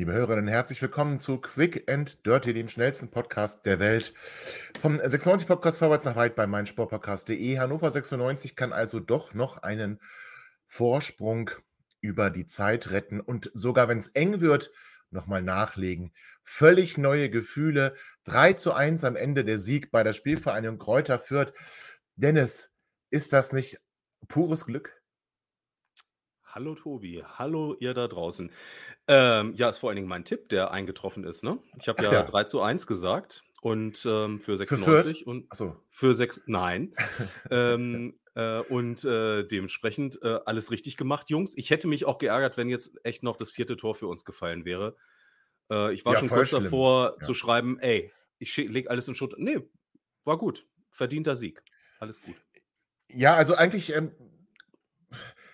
[0.00, 4.14] Liebe Hörerinnen, herzlich willkommen zu Quick and Dirty, dem schnellsten Podcast der Welt.
[4.80, 7.58] Vom 96 Podcast vorwärts nach weit bei meinsportpodcast.de.
[7.58, 10.00] Hannover 96 kann also doch noch einen
[10.66, 11.50] Vorsprung
[12.00, 14.72] über die Zeit retten und sogar wenn es eng wird,
[15.10, 16.14] nochmal nachlegen.
[16.44, 17.94] Völlig neue Gefühle.
[18.24, 21.52] 3 zu 1 am Ende der Sieg bei der Spielvereinigung Kräuter Fürth.
[22.16, 22.72] Dennis,
[23.10, 23.78] ist das nicht
[24.28, 24.99] pures Glück?
[26.52, 28.50] Hallo Tobi, hallo ihr da draußen.
[29.06, 31.58] Ähm, ja, ist vor allen Dingen mein Tipp, der eingetroffen ist, ne?
[31.78, 35.76] Ich habe ja, ja 3 zu 1 gesagt und ähm, für 96 für und Achso.
[35.88, 36.92] für 6, nein.
[37.50, 41.56] ähm, äh, und äh, dementsprechend äh, alles richtig gemacht, Jungs.
[41.56, 44.64] Ich hätte mich auch geärgert, wenn jetzt echt noch das vierte Tor für uns gefallen
[44.64, 44.96] wäre.
[45.70, 46.64] Äh, ich war Ja, schon kurz schlimm.
[46.64, 47.26] davor Ja.
[47.26, 49.34] zu schreiben, ey, ich lege alles in Schutt.
[49.38, 49.60] Nee,
[50.24, 50.66] war gut.
[50.90, 51.62] Verdienter Sieg.
[52.00, 52.34] Alles gut.
[53.12, 54.12] Ja, also eigentlich, ähm,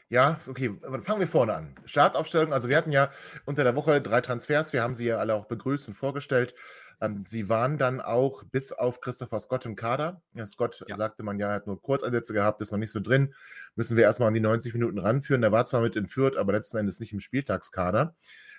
[0.09, 1.75] ja, okay, fangen wir vorne an.
[1.85, 3.11] Startaufstellung, also wir hatten ja
[3.45, 6.55] unter der Woche drei Transfers, wir haben sie ja alle auch begrüßt und vorgestellt.
[7.01, 10.23] Ähm, sie waren dann auch bis auf Christopher Scott im Kader.
[10.35, 10.97] Ja, Scott Ja.
[10.97, 13.35] sagte man ja, er hat nur Kurzeinsätze gehabt, ist noch nicht so drin.
[13.75, 15.43] Müssen wir erstmal an die 90 Minuten ranführen.
[15.43, 18.15] Der war zwar mit in Fürth, aber letzten Endes nicht im Spieltagskader.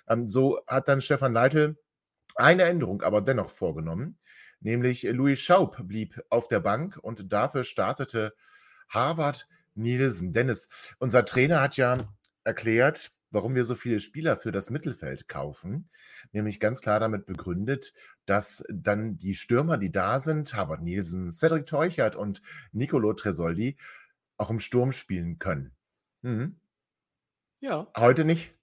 [0.08, 1.76] Ähm, so hat dann Stefan Leitl
[2.36, 4.18] eine Änderung aber dennoch vorgenommen,
[4.60, 8.34] nämlich Louis Schaub blieb auf der Bank und dafür startete
[8.88, 10.32] Harvard Nielsen.
[10.32, 11.98] Dennis, unser Trainer hat ja
[12.44, 15.88] erklärt, warum wir so viele Spieler für das Mittelfeld kaufen,
[16.32, 17.92] nämlich ganz klar damit begründet,
[18.24, 23.76] dass dann die Stürmer, die da sind, Harvard Nielsen, Cedric Teuchert und Nicolo Tresoldi,
[24.36, 25.76] auch im Sturm spielen können.
[26.22, 26.60] Mhm.
[27.60, 28.54] Ja, Heute nicht?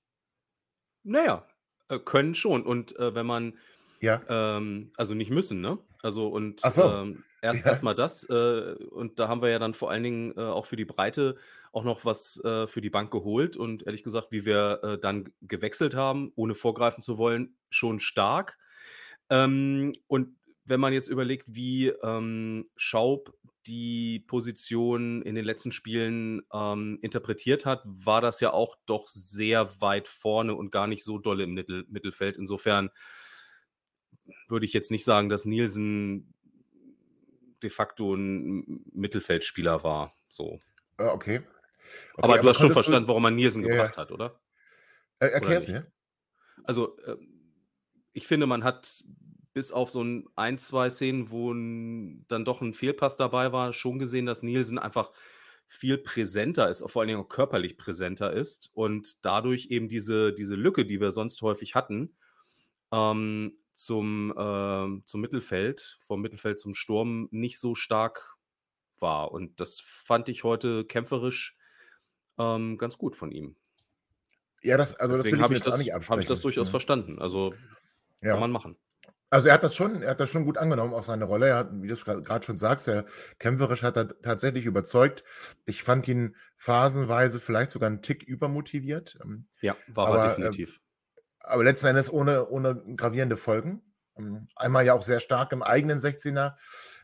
[1.03, 1.45] naja,
[1.89, 2.63] äh, können schon.
[2.65, 3.57] Und äh, wenn man
[4.05, 4.21] Ja.
[4.27, 5.79] Ähm, also nicht müssen, ne?
[6.01, 6.83] Also und so.
[6.83, 7.71] ähm, erst Ja.
[7.71, 10.75] erstmal das, äh, und da haben wir ja dann vor allen Dingen äh, auch für
[10.75, 11.37] die Breite
[11.71, 13.57] auch noch was äh, für die Bank geholt.
[13.57, 18.57] Und ehrlich gesagt, wie wir äh, dann gewechselt haben, ohne vorgreifen zu wollen, schon stark.
[19.29, 23.33] Ähm, und wenn man jetzt überlegt, wie ähm, Schaub
[23.67, 29.81] die Position in den letzten Spielen ähm, interpretiert hat, war das ja auch doch sehr
[29.81, 32.37] weit vorne und gar nicht so dolle im Mittel Mittelfeld.
[32.37, 32.89] Insofern
[34.47, 36.33] würde ich jetzt nicht sagen, dass Nielsen
[37.63, 40.13] de facto ein Mittelfeldspieler war.
[40.29, 40.59] So.
[40.97, 41.41] Ah, okay.
[42.13, 42.23] okay.
[42.23, 43.69] aber du hast schon verstanden, warum man Nielsen ja.
[43.69, 44.39] gebracht hat, oder?
[45.19, 45.73] Erklär's nicht?
[45.73, 45.91] mir.
[46.63, 47.17] Also, äh,
[48.13, 49.03] ich finde, man hat
[49.53, 53.73] bis auf so ein, ein, zwei Szenen, wo ein, dann doch ein Fehlpass dabei war,
[53.73, 55.11] schon gesehen, dass Nielsen einfach
[55.67, 60.55] viel präsenter ist, vor allen Dingen auch körperlich präsenter ist und dadurch eben diese, diese
[60.55, 62.15] Lücke, die wir sonst häufig hatten,
[62.91, 68.37] ähm, zum, ähm, zum Mittelfeld, vom Mittelfeld zum Sturm nicht so stark
[68.97, 69.31] war.
[69.31, 71.55] Und das fand ich heute kämpferisch
[72.39, 73.55] ähm, ganz gut von ihm.
[74.61, 76.71] Ja, das, also Deswegen das habe ich, das- nicht hab ich das durchaus Mhm.
[76.71, 77.19] verstanden.
[77.19, 77.53] Also
[78.21, 78.31] Ja.
[78.31, 78.77] kann man machen.
[79.29, 81.47] Also er hat das schon, er hat das schon gut angenommen, auch seine Rolle.
[81.49, 83.05] Er hat, wie du gerade schon sagst, er
[83.39, 85.23] kämpferisch hat er tatsächlich überzeugt.
[85.65, 90.29] Ich fand ihn phasenweise vielleicht sogar einen Tick übermotiviert, ähm, Ja, war Aber, er äh,
[90.29, 90.79] definitiv.
[91.47, 93.81] Aber letzten Endes ohne, ohne gravierende Folgen.
[94.17, 96.55] Ähm, Einmal ja auch sehr stark im eigenen 16er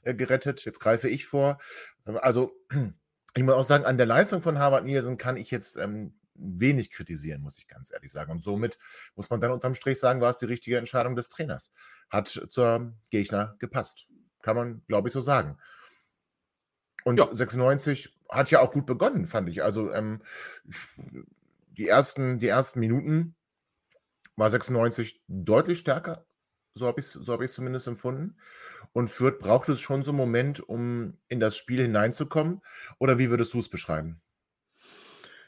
[0.04, 0.66] äh, gerettet.
[0.66, 1.60] Jetzt greife ich vor.
[2.06, 2.54] Ähm, Also
[3.36, 6.92] ich muss auch sagen, an der Leistung von Harvard Nielsen kann ich jetzt ähm, wenig
[6.92, 8.32] kritisieren, muss ich ganz ehrlich sagen.
[8.32, 8.78] Und somit
[9.16, 11.72] muss man dann unterm Strich sagen, war es die richtige Entscheidung des Trainers.
[12.10, 14.08] Hat zur Gegner gepasst.
[14.42, 15.58] Kann man, glaube ich, so sagen.
[17.04, 17.28] Und Ja.
[17.32, 19.64] 96 hat ja auch gut begonnen, fand ich.
[19.64, 20.22] Also ähm,
[21.78, 23.36] die, ersten, die ersten Minuten
[24.36, 26.26] war 96 deutlich stärker.
[26.74, 28.38] So habe ich es so hab zumindest empfunden.
[28.94, 32.62] Und Fürth brauchte es schon so einen Moment, um in das Spiel hineinzukommen.
[32.98, 34.22] Oder wie würdest du es beschreiben?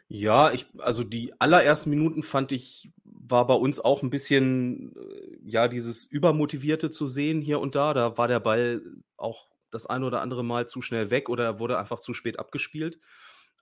[0.07, 5.38] Ja, ich, also die allerersten Minuten fand ich, war bei uns auch ein bisschen, äh,
[5.44, 7.94] ja, dieses Übermotivierte zu sehen hier und da.
[7.94, 8.81] Da war der Ball
[9.18, 12.38] auch das ein oder andere Mal zu schnell weg oder er wurde einfach zu spät
[12.38, 13.00] abgespielt.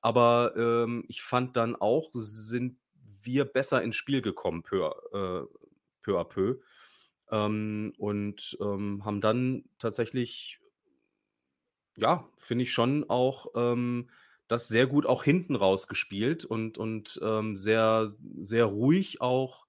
[0.02, 2.78] Aber ähm, ich fand dann auch, sind
[3.24, 5.46] wir besser ins Spiel gekommen, peu, äh,
[6.04, 6.60] peu à peu.
[7.32, 10.60] Ähm, und ähm, haben dann tatsächlich,
[11.98, 14.10] ja, finde ich schon auch ähm,
[14.48, 19.66] das sehr gut auch hinten raus gespielt und, und ähm, sehr, sehr ruhig auch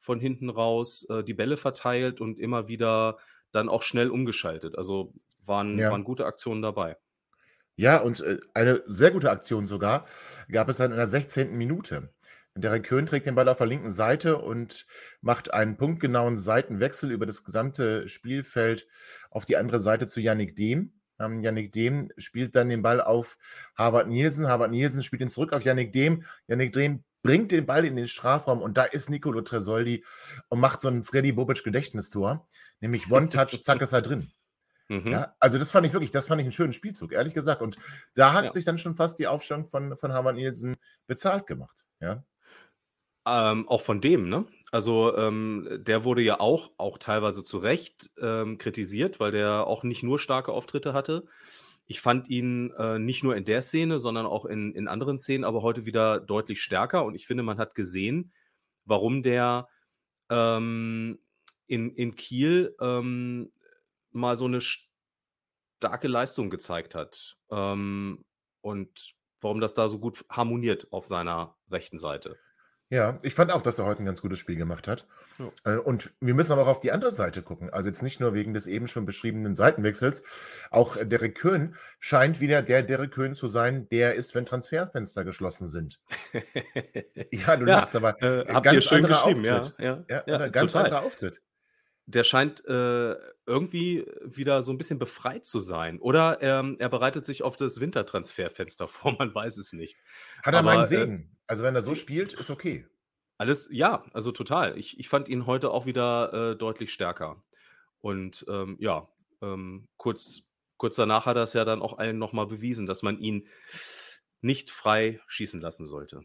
[0.00, 3.18] von hinten raus äh, die Bälle verteilt und immer wieder
[3.52, 4.76] dann auch schnell umgeschaltet.
[4.76, 5.14] Also
[5.44, 5.88] waren, Ja.
[5.88, 6.96] waren gute Aktionen dabei.
[7.76, 10.06] Ja, und äh, eine sehr gute Aktion sogar
[10.50, 11.56] gab es dann in der 16.
[11.58, 12.12] Minute.
[12.56, 14.86] Derek Köhn trägt den Ball auf der linken Seite und
[15.20, 18.86] macht einen punktgenauen Seitenwechsel über das gesamte Spielfeld
[19.30, 20.92] auf die andere Seite zu Yannick Dehm.
[21.18, 23.38] Ähm, Yannick Dehm spielt dann den Ball auf
[23.76, 24.46] Harvard Nielsen.
[24.46, 26.24] Harvard Nielsen spielt ihn zurück auf Yannick Dehm.
[26.46, 30.04] Yannick Dehm bringt den Ball in den Strafraum und da ist Nicolo Tresoldi
[30.48, 32.46] und macht so ein Freddy Bobic Gedächtnistor.
[32.80, 34.30] Nämlich One-Touch, zack, ist er drin.
[34.88, 35.10] Mhm.
[35.12, 37.62] Ja, also das fand ich wirklich, das fand ich einen schönen Spielzug, ehrlich gesagt.
[37.62, 37.78] Und
[38.14, 38.50] da hat Ja.
[38.50, 40.76] sich dann schon fast die Aufstellung von, von Harvard Nielsen
[41.06, 41.84] bezahlt gemacht.
[42.00, 42.22] Ja,
[43.26, 44.46] Ähm, auch von dem, ne?
[44.70, 49.82] Also ähm, der wurde ja auch, auch teilweise zu Recht ähm, kritisiert, weil der auch
[49.84, 51.24] nicht nur starke Auftritte hatte.
[51.86, 55.44] Ich fand ihn äh, nicht nur in der Szene, sondern auch in, in anderen Szenen,
[55.44, 57.04] aber heute wieder deutlich stärker.
[57.04, 58.32] Und ich finde, man hat gesehen,
[58.84, 59.68] warum der
[60.30, 61.20] ähm,
[61.66, 63.52] in, in Kiel ähm,
[64.12, 67.36] mal so eine starke Leistung gezeigt hat.
[67.50, 68.24] Ähm,
[68.60, 72.38] und warum das da so gut harmoniert auf seiner rechten Seite.
[72.90, 75.06] Ja, ich fand auch, dass er heute ein ganz gutes Spiel gemacht hat.
[75.38, 75.50] Ja.
[75.64, 77.70] Äh, Und wir müssen aber auch auf die andere Seite gucken.
[77.70, 80.22] Also jetzt nicht nur wegen des eben schon beschriebenen Seitenwechsels.
[80.70, 85.24] Auch äh, Derek Köhn scheint wieder der Derek Köhn zu sein, der ist, wenn Transferfenster
[85.24, 86.00] geschlossen sind.
[87.32, 89.74] Ja, du Ja, lachst, aber äh, äh, ganz schön anderer Auftritt.
[89.78, 90.86] ja, Ja, ja, ganz total.
[90.86, 91.40] anderer Auftritt.
[92.06, 93.16] Der scheint äh,
[93.46, 95.98] irgendwie wieder so ein bisschen befreit zu sein.
[96.00, 99.96] Oder ähm, er bereitet sich auf das Wintertransferfenster vor, man weiß es nicht.
[100.42, 101.33] Hat er meinen Aber äh, Segen.
[101.46, 102.84] Also wenn er so spielt, ist okay.
[103.38, 104.78] alles, ja, also total.
[104.78, 107.42] Ich, ich fand ihn heute auch wieder äh, deutlich stärker.
[108.00, 109.08] Und ähm, ja,
[109.42, 113.18] ähm, kurz, kurz danach hat er es ja dann auch allen nochmal bewiesen, dass man
[113.18, 113.48] ihn
[114.40, 116.22] nicht frei schießen lassen sollte.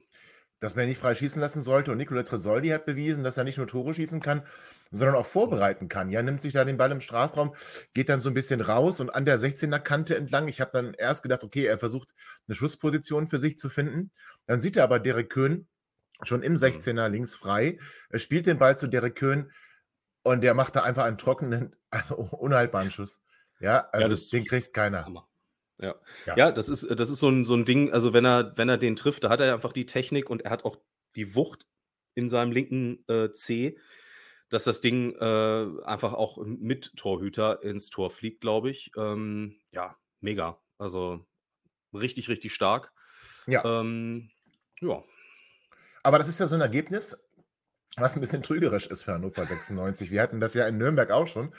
[0.59, 1.91] Dass man ihn nicht frei schießen lassen sollte.
[1.91, 4.43] Und Nicola Tresoldi hat bewiesen, dass er nicht nur Tore schießen kann,
[4.91, 6.09] sondern auch vorbereiten kann.
[6.09, 7.55] Ja, nimmt sich da den Ball im Strafraum,
[7.93, 10.47] geht dann so ein bisschen raus und an der 16er Kante entlang.
[10.47, 12.13] Ich habe dann erst gedacht, okay, er versucht
[12.47, 14.11] eine Schussposition für sich zu finden.
[14.47, 15.67] Dann sieht er aber Derek Köhn
[16.23, 17.79] schon im 16er links frei.
[18.09, 19.51] Er spielt den Ball zu Derek Köhn
[20.23, 23.21] und der macht da einfach einen trockenen, also unhaltbaren Schuss.
[23.61, 25.05] Ja, also das- den kriegt keiner.
[25.05, 25.28] Hammer.
[25.79, 25.95] Ja.
[26.25, 26.37] Ja.
[26.37, 28.77] ja, das ist, das ist so ein, so ein Ding, also wenn er, wenn er
[28.77, 30.77] den trifft, da hat er einfach die Technik und er hat auch
[31.15, 31.67] die Wucht
[32.15, 33.77] in seinem linken äh, C,
[34.49, 38.91] dass das Ding äh, einfach auch mit Torhüter ins Tor fliegt, glaube ich.
[38.97, 40.59] Ähm, ja, mega.
[40.77, 41.25] Also
[41.93, 42.91] richtig, richtig stark.
[43.47, 43.63] Ja.
[43.63, 44.31] Ähm,
[44.81, 45.03] ja.
[46.03, 47.28] Aber das ist ja so ein Ergebnis,
[47.99, 50.11] was ein bisschen trügerisch ist für Hannover 96.
[50.11, 51.53] Wir hatten das ja in Nürnberg auch schon.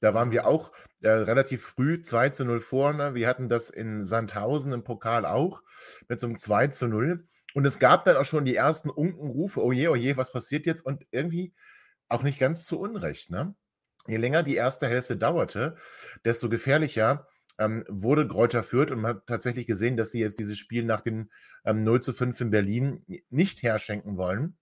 [0.00, 0.72] Da waren wir auch
[1.02, 3.14] äh, relativ früh 2 zu 0 vorne.
[3.14, 5.62] Wir hatten das in Sandhausen im Pokal auch
[6.08, 7.26] mit so einem 2 zu 0.
[7.54, 10.66] Und es gab dann auch schon die ersten Unkenrufe, oh je, oh je, was passiert
[10.66, 10.84] jetzt?
[10.84, 11.54] Und irgendwie
[12.08, 13.30] auch nicht ganz zu Unrecht.
[13.30, 13.54] Ne?
[14.06, 15.76] Je länger die erste Hälfte dauerte,
[16.24, 17.26] desto gefährlicher
[17.58, 21.02] ähm, wurde Greuther Fürth und man hat tatsächlich gesehen, dass sie jetzt dieses Spiel nach
[21.02, 21.30] dem
[21.64, 24.56] ähm, 0 zu 5 in Berlin nicht herschenken wollen,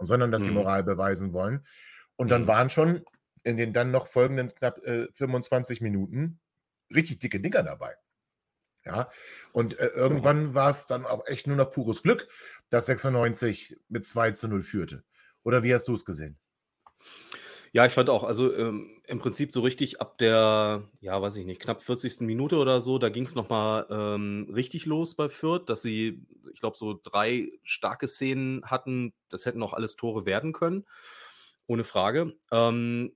[0.00, 0.52] sondern dass sie Mhm.
[0.52, 1.66] Moral beweisen wollen.
[2.16, 2.48] Und dann Mhm.
[2.48, 3.04] waren schon
[3.44, 6.40] in den dann noch folgenden knapp äh, 25 Minuten
[6.94, 7.94] richtig dicke Dinger dabei.
[8.84, 9.10] Ja,
[9.52, 12.28] und äh, irgendwann war es dann auch echt nur noch pures Glück,
[12.70, 15.04] dass 96 mit 2 zu 0 führte.
[15.44, 16.38] Oder wie hast du es gesehen?
[17.72, 21.46] Ja, ich fand auch, also ähm, im Prinzip so richtig ab der, ja, weiß ich
[21.46, 22.26] nicht, knapp 40.
[22.26, 26.60] Minute oder so, da ging es nochmal ähm, richtig los bei Fürth, dass sie, ich
[26.60, 29.12] glaube, so drei starke Szenen hatten.
[29.28, 30.86] Das hätten auch alles Tore werden können,
[31.66, 32.34] ohne Frage.
[32.50, 33.12] Ähm,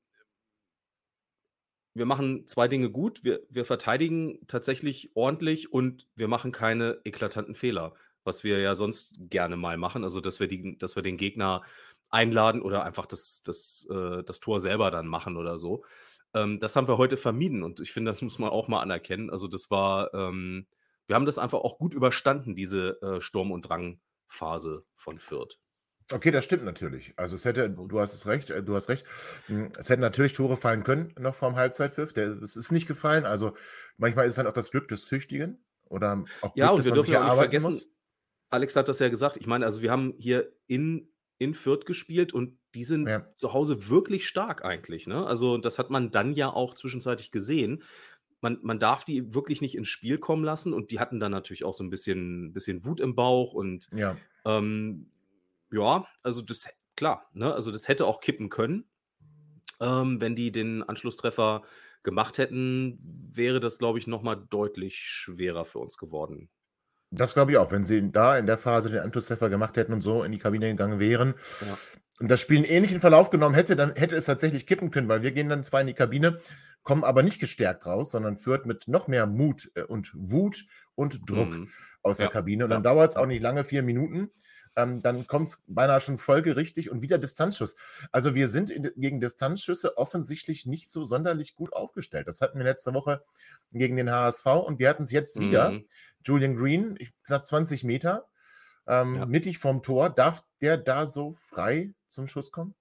[1.95, 3.25] wir machen zwei Dinge gut.
[3.25, 7.95] Wir, wir verteidigen tatsächlich ordentlich und wir machen keine eklatanten Fehler,
[8.25, 10.05] was wir ja sonst gerne mal machen.
[10.05, 11.63] Also, dass wir, die, dass wir den Gegner
[12.13, 15.85] einladen oder einfach das, das, äh, das Tor selber dann machen oder so.
[16.35, 19.31] Ähm, das haben wir heute vermieden und ich finde, das muss man auch mal anerkennen.
[19.31, 20.67] Also, das war, ähm,
[21.07, 25.59] wir haben das einfach auch gut überstanden, diese äh, Sturm- und Drangphase von Fürth.
[26.13, 27.15] Okay, das stimmt natürlich.
[27.17, 29.07] Also es hätte, du hast es recht, äh, du hast recht.
[29.47, 32.13] Hm, Es hätten natürlich Tore fallen können noch vorm Halbzeitpfiff.
[32.13, 33.25] Der, es ist nicht gefallen.
[33.25, 33.55] Also
[33.97, 37.13] manchmal ist dann auch das Glück des Tüchtigen oder auch Glück, Ja, und wir dürfen
[37.13, 37.93] ja auch nicht vergessen, muss.
[38.51, 39.37] Alex hat das ja gesagt.
[39.39, 41.12] Ich meine, also wir haben hier in,
[41.43, 43.27] in Fürth gespielt und die sind Ja.
[43.35, 45.07] zu Hause wirklich stark eigentlich.
[45.07, 45.27] Ne?
[45.27, 47.83] Also das hat man dann ja auch zwischenzeitlich gesehen.
[48.41, 51.65] Man, man darf die wirklich nicht ins Spiel kommen lassen und die hatten dann natürlich
[51.65, 55.11] auch so ein bisschen, bisschen Wut im Bauch und Ja, ähm,
[55.71, 57.55] ja, also das, klar, ne?
[57.55, 58.85] Also das hätte auch kippen können.
[59.81, 61.63] Ähm, wenn die den Anschlusstreffer
[62.03, 62.99] gemacht hätten,
[63.33, 66.51] wäre das, glaube ich, nochmal deutlich schwerer für uns geworden.
[67.15, 70.01] Das glaube ich auch, wenn sie da in der Phase den Anschlusstreffer gemacht hätten und
[70.01, 71.77] so in die Kabine gegangen wären Ja.
[72.21, 75.23] und das Spiel einen ähnlichen Verlauf genommen hätte, dann hätte es tatsächlich kippen können, weil
[75.23, 76.39] wir gehen dann zwar in die Kabine,
[76.83, 80.65] kommen aber nicht gestärkt raus, sondern führt mit noch mehr Mut äh, und Wut
[80.95, 81.69] und Druck Mhm.
[82.03, 82.65] aus der Ja, Kabine.
[82.65, 82.77] Und ja.
[82.77, 84.31] dann dauert es auch nicht lange, vier Minuten.
[84.75, 87.77] Ähm, dann kommt es beinahe schon folgerichtig und wieder Distanzschuss.
[88.11, 92.27] Also wir sind in, gegen Distanzschüsse offensichtlich nicht so sonderlich gut aufgestellt.
[92.27, 93.23] Das hatten wir letzte Woche
[93.73, 95.73] gegen den HSV und wir hatten es jetzt wieder.
[95.73, 95.85] Mhm.
[96.25, 98.29] Julian Green, ich- knapp 20 Meter,
[98.87, 99.27] ähm, Ja.
[99.27, 100.11] mittig vom Tor.
[100.11, 102.75] Darf der da so frei zum Schuss kommen?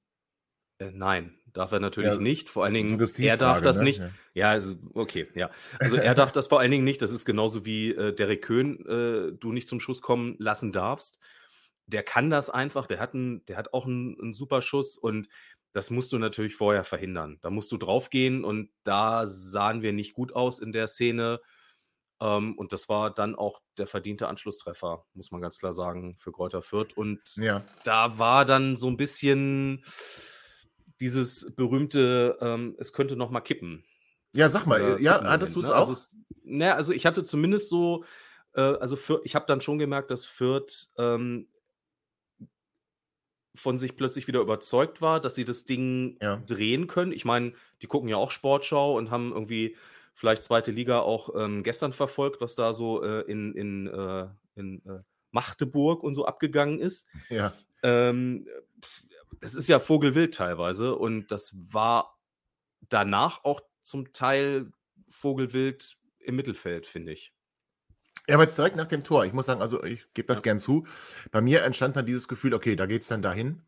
[0.79, 2.50] Äh, nein, darf er natürlich Ja, nicht.
[2.50, 3.83] Vor allen Dingen, er darf das ne?
[3.83, 4.01] nicht.
[4.33, 4.50] Ja.
[4.50, 5.51] Also, okay, ja.
[5.79, 7.01] Also er darf das vor allen Dingen nicht.
[7.01, 11.19] Das ist genauso wie äh, Derek Köhn, äh, du nicht zum Schuss kommen lassen darfst.
[11.86, 15.27] Der kann das einfach, der hat, einen, der hat auch einen, einen super Schuss und
[15.74, 17.38] das musst du natürlich vorher verhindern.
[17.41, 21.39] Da musst du draufgehen und da sahen wir nicht gut aus in der Szene.
[22.21, 26.31] Ähm, und das war dann auch der verdiente Anschlusstreffer, muss man ganz klar sagen, für
[26.31, 26.95] Kräuter Fürth.
[26.95, 27.63] Und Ja.
[27.83, 29.83] da war dann so ein bisschen
[31.01, 33.83] dieses berühmte, ähm, es könnte noch mal kippen.
[34.33, 35.73] ja, sag mal, äh, ja, hattest du es ne?
[35.73, 35.79] auch?
[35.79, 38.05] Also, es, ne, also ich hatte zumindest so,
[38.53, 41.47] äh, also Fürth, ich habe dann schon gemerkt, dass Fürth ähm,
[43.55, 46.37] von sich plötzlich wieder überzeugt war, dass sie das Ding Ja.
[46.37, 47.11] drehen können.
[47.11, 49.75] Ich meine, die gucken ja auch Sportschau und haben irgendwie
[50.21, 54.85] vielleicht zweite Liga auch ähm, gestern verfolgt, was da so äh, in, in, äh, in
[54.85, 54.99] äh,
[55.31, 57.07] Magdeburg und so abgegangen ist.
[57.29, 57.51] ja.
[57.81, 58.47] Ähm,
[59.39, 62.19] es ist ja Vogelwild teilweise und das war
[62.87, 64.71] danach auch zum Teil
[65.09, 67.33] Vogelwild im Mittelfeld, finde ich.
[68.27, 69.25] Ja, aber jetzt direkt nach dem Tor.
[69.25, 70.43] Ich muss sagen, also ich gebe das Ja.
[70.43, 70.85] gern zu.
[71.31, 73.63] Bei mir entstand dann dieses Gefühl, okay, da geht es dann dahin.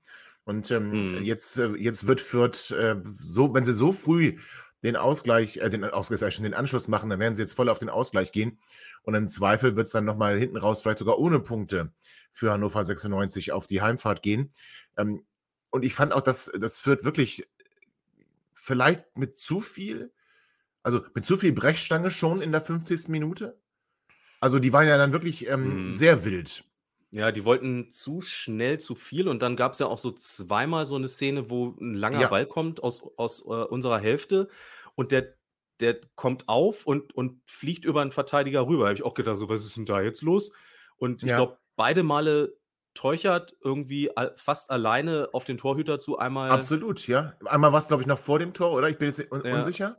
[0.45, 1.21] Und ähm, Mhm.
[1.21, 4.37] jetzt, äh, jetzt wird Fürth äh, so, wenn sie so früh
[4.83, 7.79] den Ausgleich, äh, den Ausgleich, schon, den Anschluss machen, dann werden sie jetzt voll auf
[7.79, 8.59] den Ausgleich gehen.
[9.03, 11.91] Und im Zweifel wird es dann nochmal hinten raus, vielleicht sogar ohne Punkte
[12.31, 14.51] für Hannover 96 auf die Heimfahrt gehen.
[14.97, 15.25] Ähm,
[15.69, 17.47] und ich fand auch, dass das Fürth wirklich
[18.53, 20.11] vielleicht mit zu viel,
[20.83, 23.07] also mit zu viel Brechstange schon in der 50.
[23.09, 23.57] Minute.
[24.39, 25.91] Also die waren ja dann wirklich ähm, Mhm.
[25.91, 26.63] sehr wild.
[27.15, 30.87] Ja, die wollten zu schnell zu viel und dann gab es ja auch so zweimal
[30.87, 32.27] so eine Szene, wo ein langer Ja.
[32.27, 34.47] Ball kommt aus, aus äh, unserer Hälfte
[34.95, 35.35] und der,
[35.79, 38.85] der kommt auf und, und fliegt über einen Verteidiger rüber.
[38.85, 40.53] habe ich auch gedacht, so, was ist denn da jetzt los?
[40.97, 41.35] Und ich Ja.
[41.37, 42.57] glaube, beide Male
[42.95, 46.51] Teuchert irgendwie al- fast alleine auf den Torhüter zu einmal.
[46.51, 47.33] Absolut, ja.
[47.45, 48.87] Einmal war es, glaube ich, noch vor dem Tor, oder?
[48.89, 49.53] Ich bin jetzt un Ja.
[49.55, 49.97] unsicher.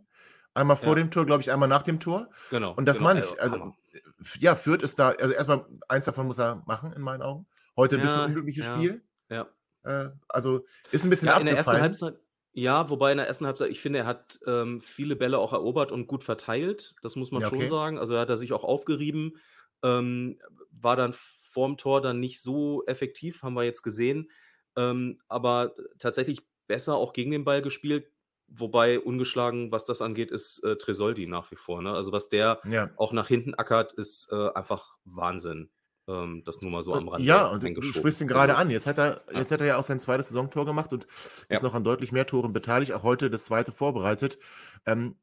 [0.54, 1.02] Einmal vor Ja.
[1.02, 2.30] dem Tor, glaube ich, einmal nach dem Tor.
[2.50, 2.73] Genau.
[2.75, 3.40] Und das genau, meine ich.
[3.40, 3.76] Also, Hammer.
[4.20, 7.46] f- ja, Fürth ist da, also erstmal, eins davon muss er machen, in meinen Augen.
[7.76, 8.76] Heute ein bisschen Ja, unglückliches ja.
[8.76, 9.02] Spiel.
[9.28, 9.49] ja.
[9.82, 11.82] Äh, also ist ein bisschen Ja, in der ersten abgefallen.
[11.82, 12.20] Halbzeit,
[12.52, 15.90] ja, wobei in der ersten Halbzeit, ich finde, er hat ähm, viele Bälle auch erobert
[15.90, 16.94] und gut verteilt.
[17.02, 17.68] Das muss man Ja, schon okay.
[17.68, 17.99] sagen.
[17.99, 19.37] Also hat er sich auch aufgerieben,
[19.82, 20.38] ähm,
[20.70, 24.30] war dann vorm Tor dann nicht so effektiv, haben wir jetzt gesehen.
[24.76, 28.11] Ähm, aber tatsächlich besser auch gegen den Ball gespielt.
[28.48, 31.82] Wobei ungeschlagen, was das angeht, ist äh, Tresoldi nach wie vor.
[31.82, 31.92] Ne?
[31.92, 32.90] Also was der Ja.
[32.96, 35.70] auch nach hinten ackert, ist äh, einfach Wahnsinn.
[36.06, 38.68] Ähm, das nur mal so am Und- Rande Ja, und du sprichst ihn gerade an.
[38.70, 39.38] Jetzt hat er, Ja.
[39.38, 41.06] jetzt hat er ja auch sein zweites Saisontor gemacht und
[41.48, 41.56] Ja.
[41.56, 42.92] ist noch an deutlich mehr Toren beteiligt.
[42.92, 44.38] Auch heute das zweite vorbereitet.
[44.84, 45.16] Ähm,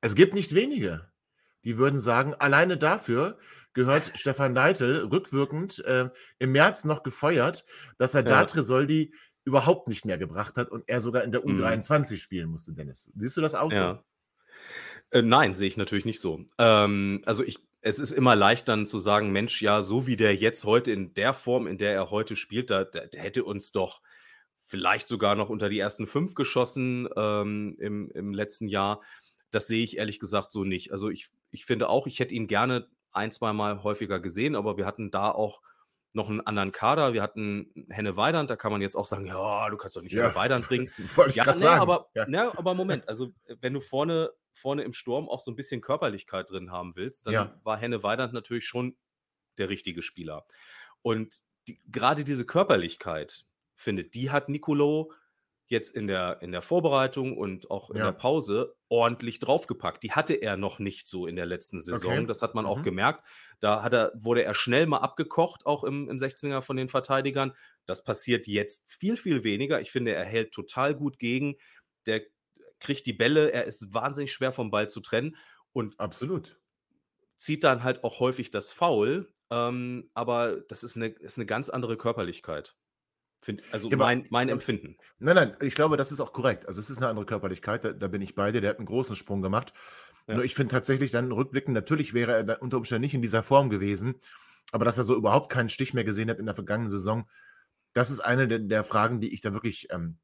[0.00, 1.10] es gibt nicht wenige,
[1.64, 3.38] die würden sagen, alleine dafür
[3.74, 6.10] gehört Stefan Leitl rückwirkend äh,
[6.40, 7.64] im März noch gefeuert,
[7.98, 8.44] dass er da Ja.
[8.44, 9.14] Tresoldi
[9.48, 11.60] überhaupt nicht mehr gebracht hat und er sogar in der Mhm.
[11.60, 13.10] U23 spielen musste, Dennis.
[13.16, 13.78] Siehst du das auch so?
[13.78, 14.04] Ja.
[15.10, 16.44] Äh, nein, sehe ich natürlich nicht so.
[16.58, 20.36] Ähm, also ich, es ist immer leicht dann zu sagen, Mensch, ja, so wie der
[20.36, 23.72] jetzt heute in der Form, in der er heute spielt, da, da, der hätte uns
[23.72, 24.02] doch
[24.60, 29.00] vielleicht sogar noch unter die ersten fünf geschossen ähm, im, im letzten Jahr.
[29.50, 30.92] Das sehe ich ehrlich gesagt so nicht.
[30.92, 34.76] Also ich, ich finde auch, ich hätte ihn gerne ein, zwei Mal häufiger gesehen, aber
[34.76, 35.62] wir hatten da auch
[36.12, 37.12] noch einen anderen Kader.
[37.12, 40.12] Wir hatten Henne Weidand, da kann man jetzt auch sagen, ja, du kannst doch nicht
[40.12, 40.24] Ja.
[40.24, 40.90] Henne Weidand bringen.
[41.34, 41.80] Ja, gerade ne, sagen.
[41.80, 42.26] aber, ja.
[42.26, 45.80] ne, aber Moment, also äh, wenn du vorne, vorne im Sturm auch so ein bisschen
[45.80, 47.60] Körperlichkeit drin haben willst, dann Ja.
[47.62, 48.96] war Henne Weidand natürlich schon
[49.58, 50.46] der richtige Spieler.
[51.02, 55.12] Und die, gerade diese Körperlichkeit, finde, die hat Nicolo
[55.70, 58.04] jetzt in der, in der Vorbereitung und auch in Ja.
[58.06, 60.02] der Pause ordentlich draufgepackt.
[60.02, 62.12] Die hatte er noch nicht so in der letzten Saison.
[62.18, 62.26] Okay.
[62.26, 62.82] Das hat man auch Mhm.
[62.84, 63.24] gemerkt.
[63.60, 67.52] Da hat er, wurde er schnell mal abgekocht, auch im, im 16er von den Verteidigern.
[67.86, 69.80] Das passiert jetzt viel, viel weniger.
[69.80, 71.56] Ich finde, er hält total gut gegen.
[72.06, 72.22] Der
[72.80, 75.36] kriegt die Bälle, er ist wahnsinnig schwer vom Ball zu trennen
[75.72, 76.60] und Absolut.
[77.36, 79.32] zieht dann halt auch häufig das Foul.
[79.50, 82.76] Ähm, aber das ist eine, ist eine ganz andere Körperlichkeit.
[83.40, 84.96] Find, also Ja, mein, mein ja, Empfinden.
[85.18, 86.66] Nein, nein, ich glaube, das ist auch korrekt.
[86.66, 88.86] Also es ist eine andere Körperlichkeit, da, da bin ich bei dir, der hat einen
[88.86, 89.72] großen Sprung gemacht.
[90.26, 90.34] Ja.
[90.34, 93.42] Nur ich finde tatsächlich dann rückblickend, natürlich wäre er dann unter Umständen nicht in dieser
[93.42, 94.16] Form gewesen,
[94.72, 97.28] aber dass er so überhaupt keinen Stich mehr gesehen hat in der vergangenen Saison,
[97.94, 100.18] das ist eine der, der Fragen, die ich dann wirklich ähm,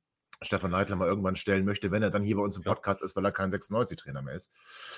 [0.45, 3.05] Stefan Leitler mal irgendwann stellen möchte, wenn er dann hier bei uns im Podcast ja.
[3.07, 4.53] ist, weil er kein 96-Trainer mehr ist.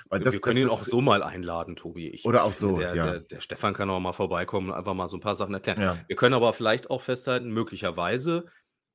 [0.09, 2.09] Weil das, wir können das, ihn das, auch so mal einladen, Tobi.
[2.09, 3.05] Ich oder auch so, der, ja.
[3.07, 5.81] Der, der, Stefan kann auch mal vorbeikommen und einfach mal so ein paar Sachen erklären.
[5.81, 5.99] Ja.
[6.07, 8.47] Wir können aber vielleicht auch festhalten, möglicherweise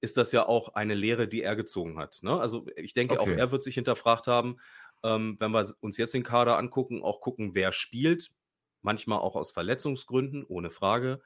[0.01, 2.19] ist das ja auch eine Lehre, die er gezogen hat.
[2.23, 2.39] Ne?
[2.39, 3.33] Also ich denke, okay.
[3.33, 4.57] auch er wird sich hinterfragt haben,
[5.03, 8.31] ähm, wenn wir uns jetzt den Kader angucken, auch gucken, wer spielt.
[8.81, 11.21] Manchmal auch aus Verletzungsgründen, ohne Frage.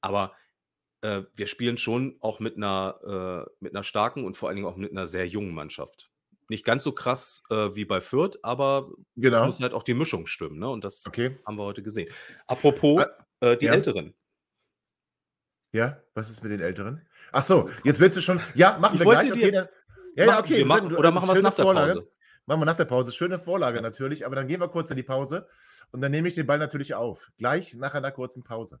[0.00, 0.32] Aber
[1.04, 4.66] äh, wir spielen schon auch mit einer, äh, mit einer starken und vor allen Dingen
[4.66, 6.10] auch mit einer sehr jungen Mannschaft.
[6.48, 9.40] Nicht ganz so krass äh, wie bei Fürth, aber genau.
[9.40, 10.58] es muss halt auch die Mischung stimmen.
[10.58, 10.68] Ne?
[10.68, 11.38] Und das okay.
[11.46, 12.10] haben wir heute gesehen.
[12.46, 13.04] Apropos
[13.40, 13.74] ah, äh, die ja.
[13.74, 14.14] Älteren.
[15.72, 17.06] Ja, was ist mit den Älteren?
[17.32, 18.40] Ach so, jetzt willst du schon.
[18.54, 19.32] Ja, machen ich wir gleich.
[19.32, 19.68] Okay, dann,
[20.16, 20.64] ja, ja, okay.
[20.64, 21.94] Machen, oder machen wir es nach der Vorlage.
[21.94, 22.10] Pause?
[22.46, 23.12] Machen wir nach der Pause.
[23.12, 23.82] Schöne Vorlage ja.
[23.82, 25.48] natürlich, aber dann gehen wir kurz in die Pause
[25.90, 27.30] und dann nehme ich den Ball natürlich auf.
[27.36, 28.80] Gleich nach einer kurzen Pause.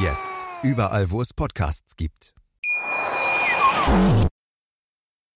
[0.00, 0.34] Jetzt
[0.64, 2.34] überall, wo es Podcasts gibt.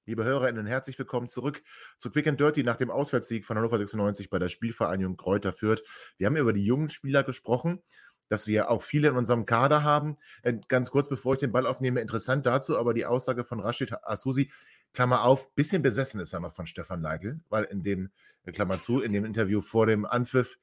[0.05, 1.63] Liebe HörerInnen, herzlich willkommen zurück
[1.99, 5.85] zu Quick and Dirty nach dem Auswärtssieg von Hannover 96 bei der Spielvereinigung Kräuter Fürth.
[6.17, 7.85] Wir haben über die jungen Spieler gesprochen,
[8.29, 10.19] dass wir auch viele in unserem Kader haben.
[10.43, 13.93] Äh, ganz kurz, bevor ich den Ball aufnehme, interessant dazu, aber die Aussage von Rashid
[14.03, 14.51] Asusi,
[14.93, 18.11] Klammer auf, bisschen besessen ist er mal von Stefan Leitl, weil in dem
[18.53, 20.59] Klammer zu, in dem Interview vor dem Anpfiff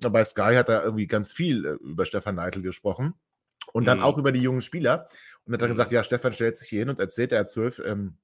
[0.00, 3.14] bei Sky hat er irgendwie ganz viel äh, über Stefan Neidl gesprochen
[3.72, 4.04] und dann mhm.
[4.04, 5.08] auch über die jungen Spieler.
[5.44, 5.74] Und hat dann mhm.
[5.74, 8.16] gesagt, ja, Stefan stellt sich hier hin und erzählt, er hat zwölf ähm,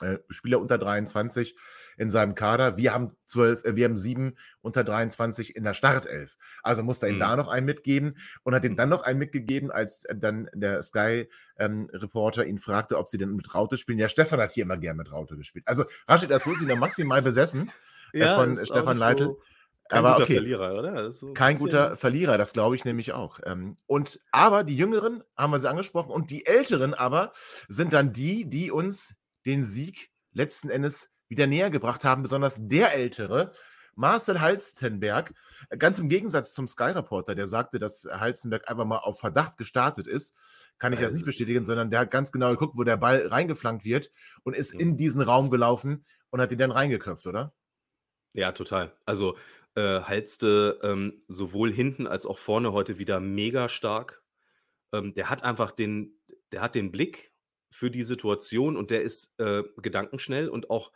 [0.00, 1.56] äh, Spieler unter 23
[1.96, 2.76] in seinem Kader.
[2.76, 6.36] Wir haben zwölf, äh, wir haben sieben unter 23 in der Startelf.
[6.62, 7.20] Also musste er ihm mhm.
[7.20, 12.42] da noch einen mitgeben und hat ihm dann noch einen mitgegeben, als dann der Sky-Reporter
[12.44, 13.98] ähm, ihn fragte, ob sie denn mit Raute spielen.
[13.98, 15.66] Ja, Stefan hat hier immer gern mit Raute gespielt.
[15.66, 17.72] Also Rashid Asusi noch maximal besessen
[18.12, 19.24] äh, ja, von Stefan Leitl.
[19.24, 19.40] So
[19.88, 20.34] kein aber guter okay.
[20.34, 21.12] Verlierer, oder?
[21.12, 23.40] So Kein guter Verlierer, das glaube ich nämlich auch.
[23.44, 27.32] Ähm, und aber die Jüngeren haben wir sie angesprochen und die Älteren aber
[27.68, 32.94] sind dann die, die uns den Sieg letzten Endes wieder näher gebracht haben, besonders der
[32.94, 33.52] Ältere,
[33.94, 35.34] Marcel Halstenberg,
[35.76, 40.36] ganz im Gegensatz zum Sky-Reporter, der sagte, dass Halstenberg einfach mal auf Verdacht gestartet ist,
[40.78, 43.26] kann ich also, das nicht bestätigen, sondern der hat ganz genau geguckt, wo der Ball
[43.26, 44.12] reingeflankt wird
[44.44, 44.78] und ist ja.
[44.78, 47.52] in diesen Raum gelaufen und hat ihn dann reingeköpft, oder?
[48.34, 48.92] Ja, total.
[49.04, 49.36] Also
[49.78, 54.22] äh, Halste ähm, sowohl hinten als auch vorne heute wieder mega stark.
[54.92, 56.18] Ähm, der hat einfach den,
[56.50, 57.32] der hat den Blick
[57.70, 60.92] für die Situation und der ist äh, gedankenschnell und auch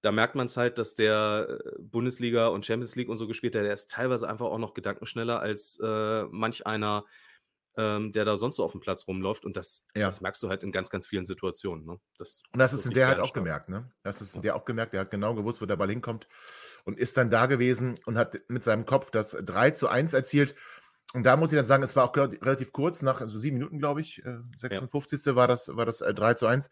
[0.00, 3.54] da merkt man es halt, dass der äh, Bundesliga und Champions League und so gespielt
[3.56, 7.04] hat, der ist teilweise einfach auch noch gedankenschneller als äh, manch einer,
[7.78, 9.44] ähm, der da sonst so auf dem Platz rumläuft.
[9.44, 10.06] Und das, ja.
[10.06, 11.86] das merkst du halt in ganz, ganz vielen Situationen.
[11.86, 12.00] Ne?
[12.18, 13.88] Das, und das ist in der halt auch gemerkt, ne?
[14.02, 16.26] Das ist in der auch gemerkt, der hat genau gewusst, wo der Ball hinkommt
[16.84, 20.56] und ist dann da gewesen und hat mit seinem Kopf das 3 zu 1 erzielt.
[21.14, 23.58] Und da muss ich dann sagen, es war auch relativ kurz, nach so also sieben
[23.58, 24.22] Minuten, glaube ich,
[24.56, 25.20] 56.
[25.24, 25.36] Äh, ja.
[25.36, 26.70] war das, war das 3 äh, zu 1.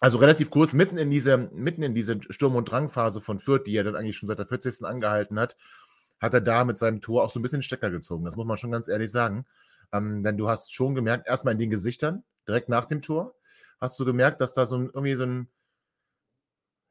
[0.00, 3.76] Also relativ kurz, mitten in diese, mitten in diese Sturm- und Drangphase von Fürth, die
[3.76, 4.84] er dann eigentlich schon seit der 40.
[4.84, 5.56] angehalten hat,
[6.18, 8.24] hat er da mit seinem Tor auch so ein bisschen Stecker gezogen.
[8.24, 9.46] Das muss man schon ganz ehrlich sagen.
[9.92, 13.34] Ähm, denn du hast schon gemerkt, erstmal in den Gesichtern, direkt nach dem Tor,
[13.80, 15.48] hast du gemerkt, dass da so ein, irgendwie so ein,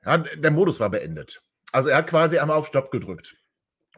[0.05, 1.41] ja, der Modus war beendet.
[1.71, 3.35] Also er hat quasi einmal auf Stopp gedrückt.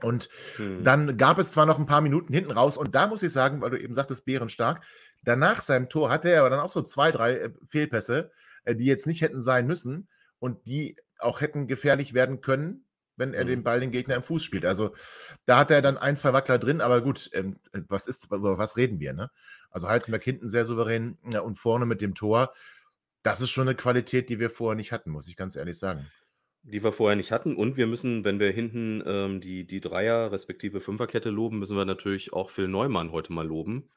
[0.01, 0.83] Und hm.
[0.83, 3.61] dann gab es zwar noch ein paar Minuten hinten raus, und da muss ich sagen,
[3.61, 4.83] weil du eben sagtest, bärenstark,
[5.23, 8.31] danach seinem Tor hatte er aber dann auch so zwei, drei äh, Fehlpässe,
[8.65, 10.09] äh, die jetzt nicht hätten sein müssen
[10.39, 12.85] und die auch hätten gefährlich werden können,
[13.21, 13.47] wenn er hm.
[13.47, 14.65] den Ball den Gegner im Fuß spielt.
[14.65, 14.93] Also
[15.45, 17.55] da hat er dann ein, zwei Wackler drin, aber gut, ähm,
[17.87, 19.31] was ist, über was reden wir, ne?
[19.69, 22.53] Also Halzenberg hinten sehr souverän ja, und vorne mit dem Tor.
[23.23, 26.07] Das ist schon eine Qualität, die wir vorher nicht hatten, muss ich ganz ehrlich sagen.
[26.63, 27.55] Die wir vorher nicht hatten.
[27.55, 31.85] Und wir müssen, wenn wir hinten ähm, die, die Dreier- respektive Fünferkette loben, müssen wir
[31.85, 33.89] natürlich auch Phil Neumann heute mal loben.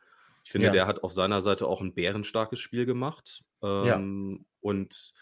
[0.44, 0.72] Ich finde, Ja.
[0.72, 3.96] der hat auf seiner Seite auch ein bärenstarkes Spiel gemacht Ja.
[3.96, 5.14] ähm, und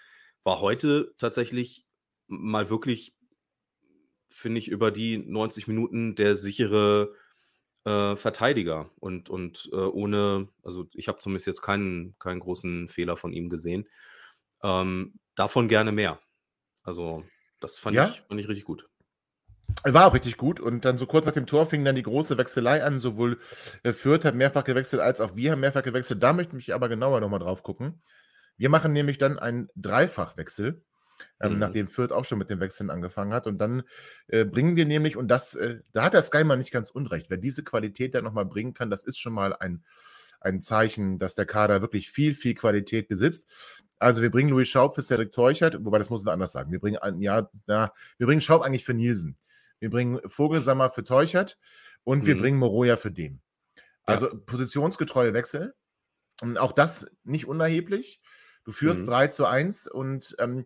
[0.42, 1.86] war heute tatsächlich
[2.26, 3.14] mal wirklich,
[4.32, 7.14] finde ich, über die 90 Minuten der sichere
[7.84, 13.16] äh, Verteidiger und, und äh, ohne, also ich habe zumindest jetzt keinen, keinen großen Fehler
[13.16, 13.88] von ihm gesehen.
[14.62, 16.20] Ähm, davon gerne mehr.
[16.84, 17.24] Also,
[17.60, 18.08] das fand, Ja?
[18.08, 18.88] ich, fand ich richtig gut.
[19.84, 22.36] War auch richtig gut und dann so kurz nach dem Tor fing dann die große
[22.36, 22.98] Wechselei an.
[22.98, 23.38] Sowohl
[23.82, 26.22] äh, Fürth hat mehrfach gewechselt, als auch wir haben mehrfach gewechselt.
[26.22, 28.00] Da möchte ich aber genauer nochmal drauf gucken.
[28.56, 30.84] Wir machen nämlich dann einen Dreifachwechsel,
[31.40, 31.58] ähm, Mhm.
[31.58, 33.46] nachdem Fürth auch schon mit dem Wechseln angefangen hat.
[33.46, 33.82] Und dann
[34.28, 37.36] äh, bringen wir nämlich, und das, äh, da hat der Skyman nicht ganz unrecht, wer
[37.38, 39.84] diese Qualität dann nochmal bringen kann, das ist schon mal ein,
[40.40, 43.50] ein Zeichen, dass der Kader wirklich viel, viel Qualität besitzt.
[43.98, 46.72] Also wir bringen Louis Schaub für Cedric Teuchert, wobei das muss man anders sagen.
[46.72, 49.36] Wir bringen, ja, na, wir bringen Schaub eigentlich für Nielsen.
[49.78, 51.58] Wir bringen Vogelsammer für Teuchert
[52.02, 52.40] und wir Mhm.
[52.40, 53.40] bringen Moroja für dem.
[54.04, 55.74] Also positionsgetreue Wechsel.
[56.42, 58.20] Und auch das nicht unerheblich.
[58.64, 59.06] Du führst Mhm.
[59.06, 60.64] 3 zu 1 und ähm,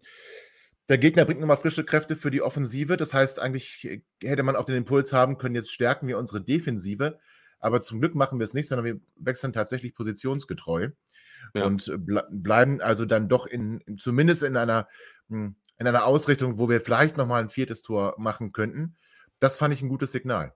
[0.89, 2.97] der Gegner bringt nochmal frische Kräfte für die Offensive.
[2.97, 7.19] Das heißt, eigentlich hätte man auch den Impuls haben können, jetzt stärken wir unsere Defensive.
[7.59, 10.91] Aber zum Glück machen wir es nicht, sondern wir wechseln tatsächlich positionsgetreu
[11.55, 11.65] Ja.
[11.65, 14.89] und ble bleiben also dann doch in, in zumindest in einer,
[15.29, 18.97] mh, in einer Ausrichtung, wo wir vielleicht nochmal ein viertes Tor machen könnten.
[19.41, 20.55] Das fand ich ein gutes Signal.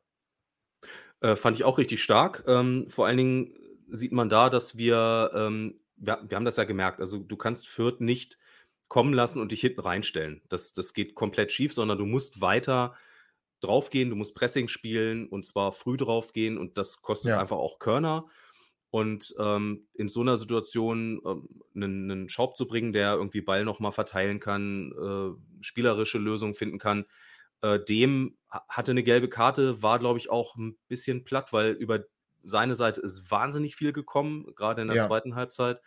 [1.20, 2.44] Äh, fand ich auch richtig stark.
[2.46, 3.54] Ähm, vor allen Dingen
[3.90, 7.68] sieht man da, dass wir, ähm, wir, wir haben das ja gemerkt, also du kannst
[7.68, 8.38] Fürth nicht
[8.90, 10.42] kommen lassen und dich hinten reinstellen.
[10.50, 12.96] Das, das geht komplett schief, sondern du musst weiter
[13.60, 17.40] draufgehen, du musst Pressing spielen und zwar früh draufgehen und das kostet Ja.
[17.40, 18.26] einfach auch Körner.
[18.90, 23.64] Und ähm, in so einer Situation ähm, einen, einen Schaub zu bringen, der irgendwie Ball
[23.64, 27.06] nochmal verteilen kann, äh, spielerische Lösungen finden kann,
[27.62, 31.72] äh, dem ha- hatte eine gelbe Karte, war, glaube ich, auch ein bisschen platt, weil
[31.72, 32.04] über
[32.42, 34.98] seine Seite ist wahnsinnig viel gekommen, gerade in der Ja.
[34.98, 35.80] zweiten Halbzeit.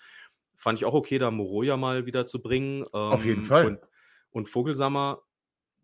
[0.55, 2.85] Fand ich auch okay, da Moroja mal wieder zu bringen.
[2.91, 3.65] Auf jeden ähm, Fall.
[3.65, 3.79] Und,
[4.31, 5.23] und Vogelsammer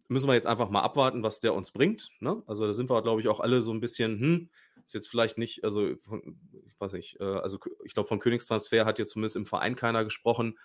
[0.10, 2.10] müssen wir jetzt einfach mal abwarten, was der uns bringt.
[2.20, 2.42] Ne?
[2.48, 4.50] Also da sind wir, glaube ich, auch alle so ein bisschen, hm,
[4.84, 8.86] ist jetzt vielleicht nicht, also von, ich weiß nicht, äh, also ich glaube, von Königstransfer
[8.86, 10.58] hat jetzt zumindest im Verein keiner gesprochen.